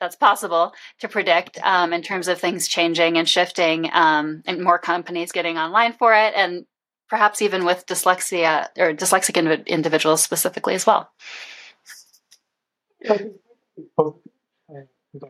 that's 0.00 0.14
possible 0.14 0.74
to 1.00 1.08
predict 1.08 1.58
um, 1.64 1.92
in 1.92 2.02
terms 2.02 2.28
of 2.28 2.38
things 2.38 2.68
changing 2.68 3.18
and 3.18 3.28
shifting, 3.28 3.90
um, 3.92 4.44
and 4.46 4.62
more 4.62 4.78
companies 4.78 5.32
getting 5.32 5.58
online 5.58 5.94
for 5.94 6.14
it, 6.14 6.32
and 6.36 6.64
perhaps 7.08 7.42
even 7.42 7.64
with 7.64 7.86
dyslexia 7.86 8.68
or 8.78 8.92
dyslexic 8.92 9.66
individuals 9.66 10.22
specifically 10.22 10.74
as 10.74 10.86
well. 10.86 11.10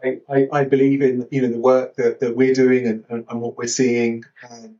I, 0.02 0.18
I, 0.28 0.48
I, 0.52 0.64
believe 0.64 1.02
in 1.02 1.28
you 1.30 1.42
know 1.42 1.48
the 1.48 1.58
work 1.58 1.96
that, 1.96 2.20
that 2.20 2.36
we're 2.36 2.54
doing 2.54 2.86
and, 2.86 3.04
and, 3.08 3.24
and 3.28 3.40
what 3.40 3.56
we're 3.56 3.68
seeing. 3.68 4.24
And 4.50 4.76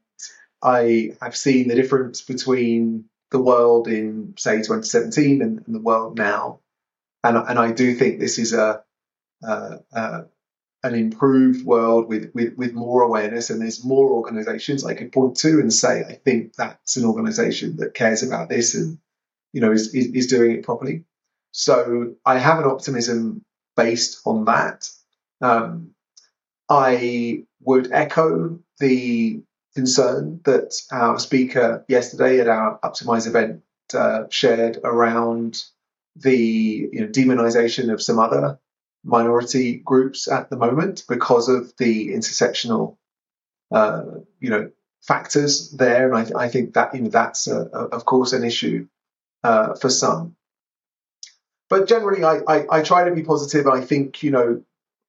I 0.63 1.13
have 1.21 1.37
seen 1.37 1.69
the 1.69 1.75
difference 1.75 2.23
between 2.23 3.05
the 3.31 3.41
world 3.41 3.89
in 3.89 4.35
say 4.39 4.57
2017 4.57 5.43
and, 5.43 5.63
and 5.67 5.75
the 5.75 5.81
world 5.81 6.19
now, 6.19 6.61
and 7.23 7.37
and 7.37 7.59
I 7.59 7.73
do 7.73 7.95
think 7.95 8.19
this 8.19 8.39
is 8.39 8.53
a 8.53 8.83
uh, 9.47 9.77
uh, 9.93 10.23
an 10.83 10.95
improved 10.95 11.65
world 11.65 12.09
with, 12.09 12.33
with 12.35 12.57
with 12.57 12.73
more 12.73 13.03
awareness, 13.03 13.51
and 13.51 13.61
there's 13.61 13.85
more 13.85 14.11
organisations 14.11 14.85
I 14.85 14.95
could 14.95 15.13
point 15.13 15.37
to 15.39 15.61
and 15.61 15.73
say 15.73 16.05
I 16.05 16.15
think 16.15 16.55
that's 16.55 16.97
an 16.97 17.05
organisation 17.05 17.77
that 17.77 17.95
cares 17.95 18.23
about 18.23 18.49
this 18.49 18.75
and 18.75 18.99
you 19.53 19.61
know 19.61 19.73
is, 19.73 19.95
is, 19.95 20.07
is 20.07 20.27
doing 20.27 20.53
it 20.53 20.65
properly. 20.65 21.05
So 21.59 22.15
I 22.25 22.39
have 22.39 22.61
an 22.61 22.67
optimism 22.67 23.45
based 23.75 24.21
on 24.25 24.45
that. 24.45 24.89
Um, 25.41 25.91
I 26.69 27.47
would 27.63 27.91
echo 27.91 28.61
the 28.79 29.43
concern 29.75 30.41
that 30.45 30.73
our 30.93 31.19
speaker 31.19 31.85
yesterday 31.89 32.39
at 32.39 32.47
our 32.47 32.79
Uptimize 32.79 33.27
event 33.27 33.63
uh, 33.93 34.27
shared 34.31 34.79
around 34.85 35.61
the 36.15 36.39
you 36.93 37.01
know, 37.01 37.09
demonization 37.09 37.93
of 37.93 38.01
some 38.01 38.21
other 38.21 38.61
minority 39.03 39.79
groups 39.85 40.29
at 40.29 40.51
the 40.51 40.57
moment 40.57 41.03
because 41.09 41.49
of 41.49 41.73
the 41.77 42.11
intersectional 42.11 42.99
uh, 43.73 44.05
you 44.39 44.51
know 44.51 44.71
factors 45.03 45.73
there, 45.73 46.13
and 46.13 46.37
I, 46.37 46.45
I 46.45 46.49
think 46.51 46.75
that 46.75 46.95
you 46.95 47.01
know 47.01 47.09
that's 47.09 47.49
a, 47.49 47.63
a, 47.63 47.83
of 47.97 48.05
course 48.05 48.33
an 48.33 48.45
issue 48.45 48.87
uh, 49.43 49.75
for 49.75 49.91
some 49.91 50.37
but 51.69 51.89
generally, 51.89 52.25
I, 52.25 52.41
I, 52.47 52.67
I 52.71 52.83
try 52.83 53.09
to 53.09 53.15
be 53.15 53.23
positive. 53.23 53.67
I 53.67 53.81
think, 53.81 54.23
you 54.23 54.31
know, 54.31 54.63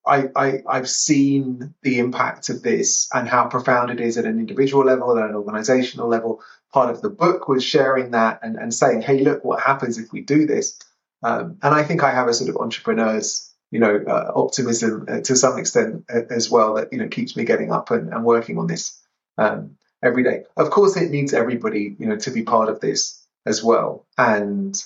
I, 0.05 0.29
I, 0.35 0.63
I've 0.67 0.89
seen 0.89 1.73
the 1.83 1.99
impact 1.99 2.49
of 2.49 2.61
this 2.61 3.09
and 3.13 3.27
how 3.27 3.47
profound 3.47 3.91
it 3.91 3.99
is 3.99 4.17
at 4.17 4.25
an 4.25 4.39
individual 4.39 4.85
level 4.85 5.11
and 5.11 5.19
at 5.19 5.29
an 5.29 5.35
organizational 5.35 6.07
level. 6.07 6.41
Part 6.73 6.89
of 6.89 7.01
the 7.01 7.09
book 7.09 7.47
was 7.47 7.63
sharing 7.63 8.11
that 8.11 8.39
and, 8.41 8.55
and 8.55 8.73
saying, 8.73 9.01
hey, 9.01 9.19
look 9.19 9.43
what 9.43 9.59
happens 9.61 9.97
if 9.97 10.11
we 10.11 10.21
do 10.21 10.45
this. 10.45 10.79
Um, 11.21 11.57
and 11.61 11.75
I 11.75 11.83
think 11.83 12.03
I 12.03 12.11
have 12.11 12.27
a 12.27 12.33
sort 12.33 12.49
of 12.49 12.57
entrepreneur's, 12.57 13.53
you 13.71 13.79
know, 13.79 14.03
uh, 14.07 14.31
optimism 14.35 15.05
uh, 15.07 15.19
to 15.21 15.35
some 15.35 15.59
extent 15.59 16.05
uh, 16.13 16.21
as 16.29 16.49
well 16.49 16.75
that, 16.75 16.91
you 16.93 16.99
know, 16.99 17.07
keeps 17.07 17.35
me 17.35 17.43
getting 17.43 17.71
up 17.71 17.91
and, 17.91 18.11
and 18.11 18.23
working 18.23 18.57
on 18.57 18.67
this 18.67 18.99
um, 19.37 19.77
every 20.01 20.23
day. 20.23 20.45
Of 20.55 20.69
course, 20.69 20.95
it 20.97 21.11
needs 21.11 21.33
everybody, 21.33 21.95
you 21.99 22.07
know, 22.07 22.17
to 22.17 22.31
be 22.31 22.43
part 22.43 22.69
of 22.69 22.79
this 22.79 23.23
as 23.45 23.63
well. 23.63 24.07
And 24.17 24.81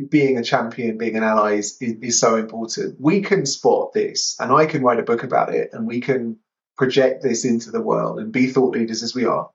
being 0.00 0.38
a 0.38 0.42
champion, 0.42 0.98
being 0.98 1.16
an 1.16 1.22
ally 1.22 1.54
is, 1.54 1.76
is, 1.80 1.94
is, 2.02 2.20
so 2.20 2.36
important. 2.36 3.00
We 3.00 3.20
can 3.22 3.46
spot 3.46 3.92
this, 3.92 4.36
and 4.40 4.52
I 4.52 4.66
can 4.66 4.82
write 4.82 4.98
a 4.98 5.04
book 5.04 5.22
about 5.22 5.54
it, 5.54 5.70
and 5.72 5.86
we 5.86 6.00
can 6.00 6.38
project 6.76 7.22
this 7.22 7.44
into 7.44 7.70
the 7.70 7.80
world 7.80 8.18
and 8.18 8.32
be 8.32 8.48
thought 8.48 8.74
leaders 8.74 9.02
as 9.02 9.14
we 9.14 9.24
are. 9.24 9.50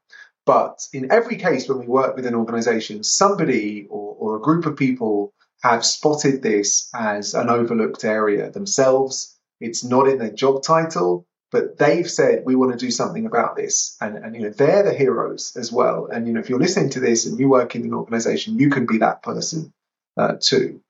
But 0.46 0.80
in 0.94 1.12
every 1.12 1.36
case, 1.36 1.68
when 1.68 1.80
we 1.80 1.88
work 1.88 2.16
with 2.16 2.26
an 2.26 2.36
organization, 2.36 3.04
somebody 3.04 3.88
or, 3.90 4.16
or 4.18 4.36
a 4.38 4.42
group 4.42 4.66
of 4.66 4.78
people 4.78 5.34
have 5.62 5.86
spotted 5.86 6.42
this 6.42 6.90
as 6.96 7.34
an 7.34 7.50
overlooked 7.50 8.06
area 8.06 8.50
themselves. 8.50 9.38
It's 9.60 9.84
not 9.84 10.08
in 10.08 10.18
their 10.18 10.32
job 10.32 10.64
title. 10.64 11.26
but 11.52 11.78
they've 11.78 12.10
said 12.10 12.44
we 12.46 12.56
want 12.56 12.72
to 12.72 12.78
do 12.78 12.92
something 12.92 13.26
about 13.26 13.56
this, 13.56 13.98
and 14.00 14.16
and 14.18 14.36
you 14.36 14.44
know 14.44 14.52
they're 14.52 14.84
the 14.84 14.94
heroes 14.94 15.58
as 15.58 15.72
well. 15.72 16.08
And 16.12 16.28
you 16.28 16.34
know 16.34 16.40
if 16.40 16.50
you're 16.50 16.60
listening 16.60 16.92
to 16.92 17.00
this 17.00 17.26
and 17.26 17.40
you 17.40 17.50
work 17.50 17.76
in 17.76 17.84
an 17.84 17.94
organization, 17.94 18.60
you 18.60 18.70
can 18.70 18.86
be 18.86 19.00
that 19.00 19.24
person 19.24 19.74
uh, 20.20 20.36
too. 20.40 20.82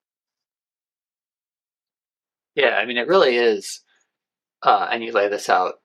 Yeah, 2.56 2.76
I 2.78 2.86
mean 2.86 2.98
it 2.98 3.08
really 3.08 3.38
is, 3.38 3.82
uh, 4.63 4.88
and 4.92 5.04
you 5.04 5.12
lay 5.12 5.30
this 5.30 5.50
out 5.50 5.76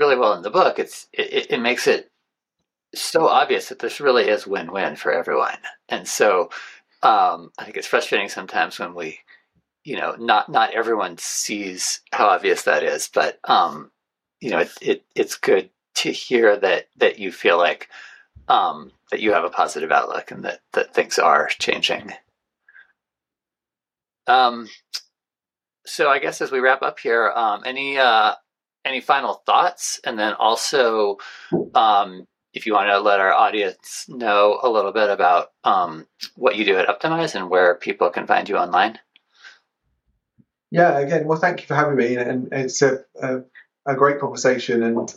really 0.00 0.16
well 0.16 0.32
in 0.32 0.42
the 0.42 0.50
book. 0.50 0.78
It's 0.78 1.06
it, 1.12 1.50
it 1.50 1.60
makes 1.60 1.86
it 1.86 2.10
so 2.94 3.28
obvious 3.28 3.68
that 3.68 3.78
this 3.78 4.00
really 4.00 4.28
is 4.28 4.46
win-win 4.46 4.96
for 4.96 5.12
everyone, 5.12 5.58
and 5.88 6.08
so 6.08 6.50
um, 7.02 7.52
I 7.58 7.64
think 7.64 7.76
it's 7.76 7.86
frustrating 7.86 8.28
sometimes 8.28 8.78
when 8.78 8.94
we, 8.94 9.20
you 9.84 9.96
know, 9.96 10.16
not 10.18 10.48
not 10.48 10.72
everyone 10.74 11.18
sees 11.18 12.00
how 12.12 12.28
obvious 12.28 12.62
that 12.62 12.82
is, 12.82 13.10
but 13.12 13.38
um, 13.44 13.90
you 14.40 14.50
know, 14.50 14.60
it, 14.60 14.72
it 14.80 15.04
it's 15.14 15.36
good 15.36 15.70
to 15.96 16.10
hear 16.10 16.56
that 16.56 16.88
that 16.96 17.18
you 17.18 17.32
feel 17.32 17.58
like 17.58 17.88
um, 18.48 18.92
that 19.10 19.20
you 19.20 19.32
have 19.34 19.44
a 19.44 19.50
positive 19.50 19.92
outlook 19.92 20.30
and 20.30 20.44
that 20.44 20.60
that 20.72 20.94
things 20.94 21.18
are 21.18 21.48
changing. 21.58 22.12
Um, 24.28 24.68
so 25.86 26.08
I 26.08 26.18
guess 26.18 26.40
as 26.40 26.52
we 26.52 26.60
wrap 26.60 26.82
up 26.82 26.98
here, 26.98 27.32
um, 27.34 27.62
any 27.64 27.98
uh, 27.98 28.34
any 28.84 29.00
final 29.00 29.42
thoughts, 29.46 30.00
and 30.04 30.18
then 30.18 30.34
also 30.34 31.16
um, 31.74 32.26
if 32.52 32.66
you 32.66 32.74
want 32.74 32.90
to 32.90 33.00
let 33.00 33.20
our 33.20 33.32
audience 33.32 34.04
know 34.08 34.58
a 34.62 34.68
little 34.68 34.92
bit 34.92 35.10
about 35.10 35.48
um, 35.64 36.06
what 36.36 36.56
you 36.56 36.64
do 36.64 36.76
at 36.76 36.88
Uptimize 36.88 37.34
and 37.34 37.50
where 37.50 37.74
people 37.74 38.10
can 38.10 38.26
find 38.26 38.48
you 38.48 38.56
online. 38.56 38.98
Yeah, 40.70 40.98
again, 40.98 41.26
well, 41.26 41.38
thank 41.38 41.60
you 41.60 41.66
for 41.66 41.74
having 41.74 41.96
me, 41.96 42.16
and 42.16 42.48
it's 42.52 42.82
a 42.82 43.04
a, 43.20 43.40
a 43.86 43.94
great 43.94 44.20
conversation. 44.20 44.82
And 44.82 45.14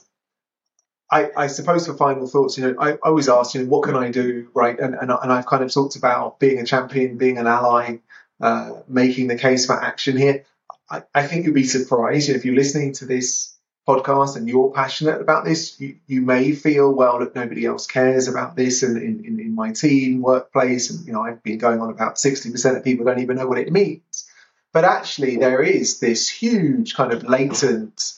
I, 1.11 1.29
I, 1.35 1.47
suppose 1.47 1.85
for 1.85 1.93
final 1.93 2.25
thoughts, 2.25 2.57
you 2.57 2.63
know, 2.63 2.75
I, 2.79 2.93
I, 2.93 2.97
always 3.03 3.27
ask, 3.27 3.53
you 3.53 3.63
know, 3.63 3.67
what 3.67 3.83
can 3.83 3.97
I 3.97 4.11
do, 4.11 4.49
right? 4.53 4.79
And, 4.79 4.95
and 4.95 5.11
and 5.11 5.31
I've 5.31 5.45
kind 5.45 5.61
of 5.61 5.73
talked 5.73 5.97
about 5.97 6.39
being 6.39 6.59
a 6.59 6.65
champion, 6.65 7.17
being 7.17 7.37
an 7.37 7.47
ally, 7.47 7.97
uh, 8.41 8.81
making 8.87 9.27
the 9.27 9.37
case 9.37 9.65
for 9.65 9.73
action 9.73 10.17
here. 10.17 10.45
I, 10.89 11.03
I 11.13 11.27
think 11.27 11.45
you'd 11.45 11.55
be 11.55 11.63
surprised 11.63 12.29
if 12.29 12.45
you're 12.45 12.55
listening 12.55 12.93
to 12.93 13.05
this 13.05 13.55
podcast 13.87 14.35
and 14.35 14.47
you're 14.47 14.71
passionate 14.71 15.21
about 15.21 15.45
this, 15.45 15.79
you, 15.79 15.97
you 16.07 16.21
may 16.21 16.51
feel, 16.53 16.93
well, 16.93 17.19
look, 17.19 17.35
nobody 17.35 17.65
else 17.65 17.87
cares 17.87 18.27
about 18.27 18.55
this 18.55 18.83
and 18.83 18.97
in, 18.97 19.25
in, 19.25 19.39
in 19.39 19.55
my 19.55 19.71
team, 19.71 20.21
workplace, 20.21 20.91
and 20.91 21.05
you 21.05 21.13
know, 21.13 21.21
I've 21.21 21.41
been 21.43 21.57
going 21.57 21.81
on 21.81 21.89
about 21.89 22.15
60% 22.15 22.77
of 22.77 22.83
people 22.83 23.05
don't 23.05 23.19
even 23.19 23.37
know 23.37 23.47
what 23.47 23.57
it 23.57 23.71
means. 23.71 24.29
But 24.73 24.85
actually 24.85 25.37
there 25.37 25.61
is 25.61 25.99
this 25.99 26.29
huge 26.29 26.95
kind 26.95 27.11
of 27.11 27.23
latent 27.23 28.13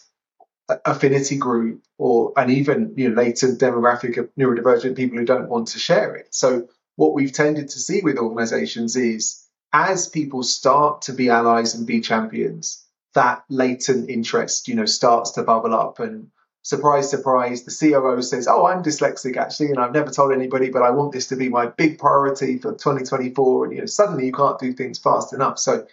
affinity 0.86 1.38
group 1.38 1.84
or 1.98 2.32
and 2.38 2.50
even 2.50 2.94
you 2.96 3.10
know 3.10 3.22
latent 3.22 3.60
demographic 3.60 4.18
of 4.18 4.34
neurodivergent 4.36 4.96
people 4.96 5.18
who 5.18 5.26
don't 5.26 5.50
want 5.50 5.70
to 5.70 5.80
share 5.80 6.16
it. 6.16 6.28
So 6.34 6.70
what 6.96 7.14
we've 7.14 7.34
tended 7.34 7.70
to 7.70 7.80
see 7.80 8.02
with 8.02 8.18
organizations 8.18 8.96
is 8.96 9.43
as 9.74 10.08
people 10.08 10.44
start 10.44 11.02
to 11.04 11.14
be 11.14 11.30
allies 11.30 11.74
and 11.74 11.88
be 11.88 12.00
champions, 12.00 12.86
that 13.16 13.44
latent 13.50 14.10
interest, 14.10 14.68
you 14.68 14.76
know, 14.76 14.86
starts 14.86 15.32
to 15.32 15.44
bubble 15.44 15.74
up. 15.74 16.00
And 16.00 16.30
surprise, 16.62 17.10
surprise, 17.10 17.64
the 17.64 17.72
COO 17.72 18.22
says, 18.22 18.48
"Oh, 18.48 18.66
I'm 18.66 18.84
dyslexic 18.84 19.36
actually, 19.36 19.72
and 19.72 19.80
I've 19.80 19.94
never 19.94 20.12
told 20.12 20.32
anybody, 20.32 20.70
but 20.70 20.84
I 20.84 20.92
want 20.92 21.12
this 21.12 21.28
to 21.28 21.36
be 21.36 21.50
my 21.50 21.66
big 21.66 21.98
priority 21.98 22.60
for 22.60 22.72
2024." 22.72 23.66
And 23.66 23.74
you 23.74 23.80
know, 23.80 23.86
suddenly 23.88 24.28
you 24.28 24.32
can't 24.32 24.60
do 24.60 24.74
things 24.74 25.00
fast 25.00 25.34
enough. 25.34 25.58
So 25.58 25.88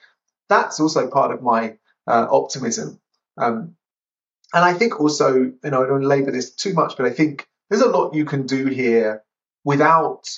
that's 0.49 0.79
also 0.79 1.09
part 1.09 1.33
of 1.33 1.43
my 1.43 1.79
uh, 2.07 2.27
optimism. 2.31 3.01
Um, 3.39 3.77
and 4.53 4.65
I 4.65 4.75
think 4.75 5.01
also, 5.01 5.35
you 5.35 5.71
know, 5.71 5.85
I 5.85 5.87
don't 5.87 6.03
labour 6.03 6.33
this 6.33 6.51
too 6.51 6.75
much, 6.75 6.97
but 6.97 7.07
I 7.07 7.11
think 7.11 7.47
there's 7.69 7.83
a 7.83 7.89
lot 7.89 8.15
you 8.15 8.25
can 8.25 8.47
do 8.47 8.67
here 8.67 9.23
without 9.65 10.29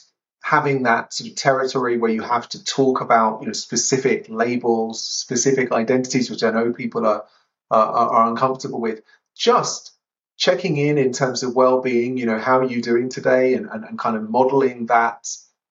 having 0.43 0.83
that 0.83 1.15
sort 1.15 1.31
of 1.31 1.37
territory 1.37 1.99
where 1.99 2.11
you 2.11 2.21
have 2.23 2.49
to 2.51 2.63
talk 2.65 3.01
about 3.01 3.41
you 3.41 3.47
know 3.47 3.53
specific 3.53 4.27
labels, 4.29 5.03
specific 5.03 5.73
identities, 5.73 6.31
which 6.31 6.43
I 6.43 6.51
know 6.51 6.73
people 6.73 7.07
are 7.07 7.25
are, 7.71 8.11
are 8.11 8.29
uncomfortable 8.29 8.81
with. 8.81 9.01
Just 9.35 9.93
checking 10.37 10.77
in 10.77 10.99
in 10.99 11.13
terms 11.13 11.43
of 11.43 11.55
well-being. 11.55 12.19
You 12.19 12.27
know, 12.27 12.39
how 12.39 12.59
are 12.59 12.65
you 12.65 12.83
doing 12.83 13.09
today, 13.09 13.55
and 13.55 13.69
and, 13.71 13.85
and 13.85 13.99
kind 13.99 14.17
of 14.17 14.29
modelling 14.29 14.87
that 14.87 15.27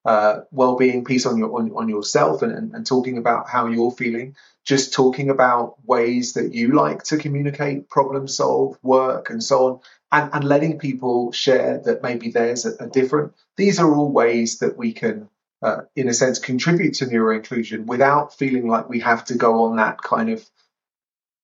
uh, 0.05 0.41
well-being 0.51 1.05
piece 1.05 1.25
on 1.25 1.37
your 1.37 1.55
on, 1.57 1.71
on 1.71 1.89
yourself, 1.89 2.41
and, 2.41 2.51
and, 2.51 2.73
and 2.73 2.85
talking 2.85 3.17
about 3.17 3.49
how 3.49 3.67
you're 3.67 3.91
feeling. 3.91 4.35
Just 4.63 4.93
talking 4.93 5.31
about 5.31 5.77
ways 5.85 6.33
that 6.33 6.53
you 6.53 6.73
like 6.73 7.03
to 7.05 7.17
communicate, 7.17 7.89
problem 7.89 8.27
solve, 8.27 8.77
work, 8.83 9.31
and 9.31 9.43
so 9.43 9.67
on 9.67 9.79
and, 10.11 10.29
and 10.33 10.43
letting 10.43 10.77
people 10.77 11.31
share 11.31 11.79
that 11.85 12.03
maybe 12.03 12.29
theirs 12.29 12.65
are, 12.65 12.75
are 12.79 12.89
different. 12.89 13.33
These 13.57 13.79
are 13.79 13.93
all 13.93 14.11
ways 14.11 14.59
that 14.59 14.77
we 14.77 14.93
can, 14.93 15.29
uh, 15.61 15.81
in 15.95 16.07
a 16.09 16.13
sense, 16.13 16.39
contribute 16.39 16.95
to 16.95 17.07
neuro 17.07 17.35
inclusion 17.35 17.85
without 17.85 18.37
feeling 18.37 18.67
like 18.67 18.89
we 18.89 18.99
have 18.99 19.25
to 19.25 19.35
go 19.35 19.63
on 19.63 19.77
that 19.77 20.01
kind 20.01 20.29
of 20.29 20.43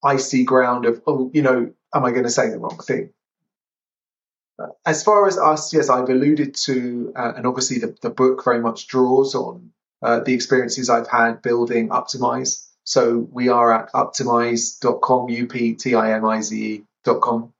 icy 0.04 0.44
ground 0.44 0.86
of, 0.86 1.02
oh, 1.08 1.32
you 1.34 1.42
know, 1.42 1.72
am 1.94 2.06
I 2.06 2.12
going 2.12 2.24
to 2.24 2.30
say 2.30 2.50
the 2.50 2.60
wrong 2.60 2.78
thing? 2.78 3.12
As 4.86 5.04
far 5.04 5.28
as 5.28 5.38
us, 5.38 5.74
yes, 5.74 5.90
I've 5.90 6.10
alluded 6.10 6.56
to, 6.66 7.14
uh, 7.16 7.34
and 7.36 7.46
obviously 7.46 7.78
the, 7.80 7.96
the 8.02 8.10
book 8.10 8.44
very 8.44 8.60
much 8.60 8.88
draws 8.88 9.36
on 9.36 9.72
uh, 10.02 10.22
the 10.22 10.34
experiences 10.34 10.90
I've 10.90 11.08
had 11.08 11.42
building 11.42 11.90
Uptimize. 11.90 12.66
So 12.84 13.28
we 13.32 13.50
are 13.50 13.74
at 13.74 13.92
uptimize.com, 13.94 15.30
U-P-T-I-M-I-Z-E.com 15.30 17.54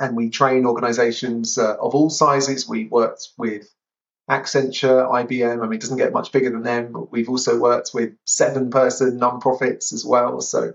and 0.00 0.16
we 0.16 0.30
train 0.30 0.66
organizations 0.66 1.58
uh, 1.58 1.76
of 1.76 1.94
all 1.94 2.10
sizes. 2.10 2.68
We 2.68 2.86
worked 2.86 3.28
with 3.36 3.72
Accenture, 4.28 5.08
IBM. 5.08 5.62
I 5.62 5.62
mean, 5.62 5.74
it 5.74 5.82
doesn't 5.82 5.98
get 5.98 6.12
much 6.12 6.32
bigger 6.32 6.50
than 6.50 6.62
them, 6.62 6.92
but 6.92 7.12
we've 7.12 7.28
also 7.28 7.58
worked 7.58 7.90
with 7.92 8.14
seven 8.24 8.70
person 8.70 9.20
nonprofits 9.20 9.92
as 9.92 10.04
well. 10.04 10.40
So 10.40 10.72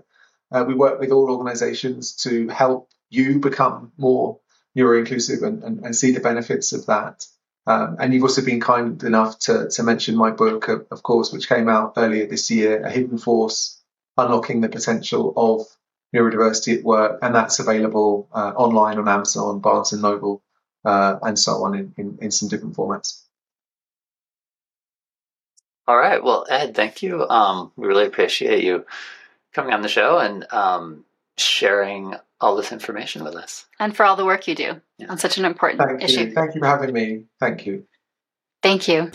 uh, 0.52 0.64
we 0.66 0.74
work 0.74 1.00
with 1.00 1.10
all 1.10 1.30
organizations 1.30 2.14
to 2.22 2.48
help 2.48 2.88
you 3.10 3.40
become 3.40 3.92
more 3.98 4.38
neuro 4.76 4.98
inclusive 4.98 5.42
and, 5.42 5.64
and, 5.64 5.84
and, 5.84 5.96
see 5.96 6.12
the 6.12 6.20
benefits 6.20 6.72
of 6.72 6.86
that. 6.86 7.26
Um, 7.66 7.96
and 7.98 8.14
you've 8.14 8.22
also 8.22 8.44
been 8.44 8.60
kind 8.60 9.02
enough 9.02 9.38
to, 9.40 9.68
to 9.70 9.82
mention 9.82 10.14
my 10.14 10.30
book, 10.30 10.68
of, 10.68 10.86
of 10.92 11.02
course, 11.02 11.32
which 11.32 11.48
came 11.48 11.68
out 11.68 11.94
earlier 11.96 12.26
this 12.26 12.50
year, 12.50 12.84
A 12.84 12.90
Hidden 12.90 13.18
Force 13.18 13.82
Unlocking 14.16 14.60
the 14.60 14.68
Potential 14.68 15.32
of 15.36 15.66
neurodiversity 16.14 16.78
at 16.78 16.84
work, 16.84 17.18
and 17.22 17.34
that's 17.34 17.58
available 17.58 18.28
uh, 18.32 18.52
online 18.56 18.98
on 18.98 19.08
Amazon, 19.08 19.60
Barnes 19.60 19.92
and 19.92 20.02
Noble, 20.02 20.42
uh, 20.84 21.16
and 21.22 21.38
so 21.38 21.64
on 21.64 21.74
in, 21.74 21.94
in, 21.96 22.18
in, 22.20 22.30
some 22.30 22.48
different 22.48 22.76
formats. 22.76 23.22
All 25.88 25.96
right. 25.96 26.22
Well, 26.22 26.46
Ed, 26.48 26.74
thank 26.74 27.02
you. 27.02 27.28
Um, 27.28 27.72
we 27.76 27.88
really 27.88 28.06
appreciate 28.06 28.62
you 28.62 28.86
coming 29.52 29.72
on 29.72 29.82
the 29.82 29.88
show 29.88 30.18
and 30.18 30.46
um, 30.52 31.04
sharing 31.36 32.14
all 32.40 32.56
this 32.56 32.72
information 32.72 33.24
with 33.24 33.34
us. 33.34 33.66
And 33.78 33.96
for 33.96 34.04
all 34.04 34.16
the 34.16 34.24
work 34.24 34.46
you 34.48 34.54
do 34.54 34.80
yeah. 34.98 35.06
on 35.08 35.18
such 35.18 35.38
an 35.38 35.44
important 35.44 35.80
thank 35.80 36.02
issue. 36.02 36.24
You. 36.24 36.32
Thank 36.32 36.54
you 36.54 36.60
for 36.60 36.66
having 36.66 36.92
me. 36.92 37.24
Thank 37.40 37.66
you. 37.66 37.86
Thank 38.62 38.88
you. 38.88 39.10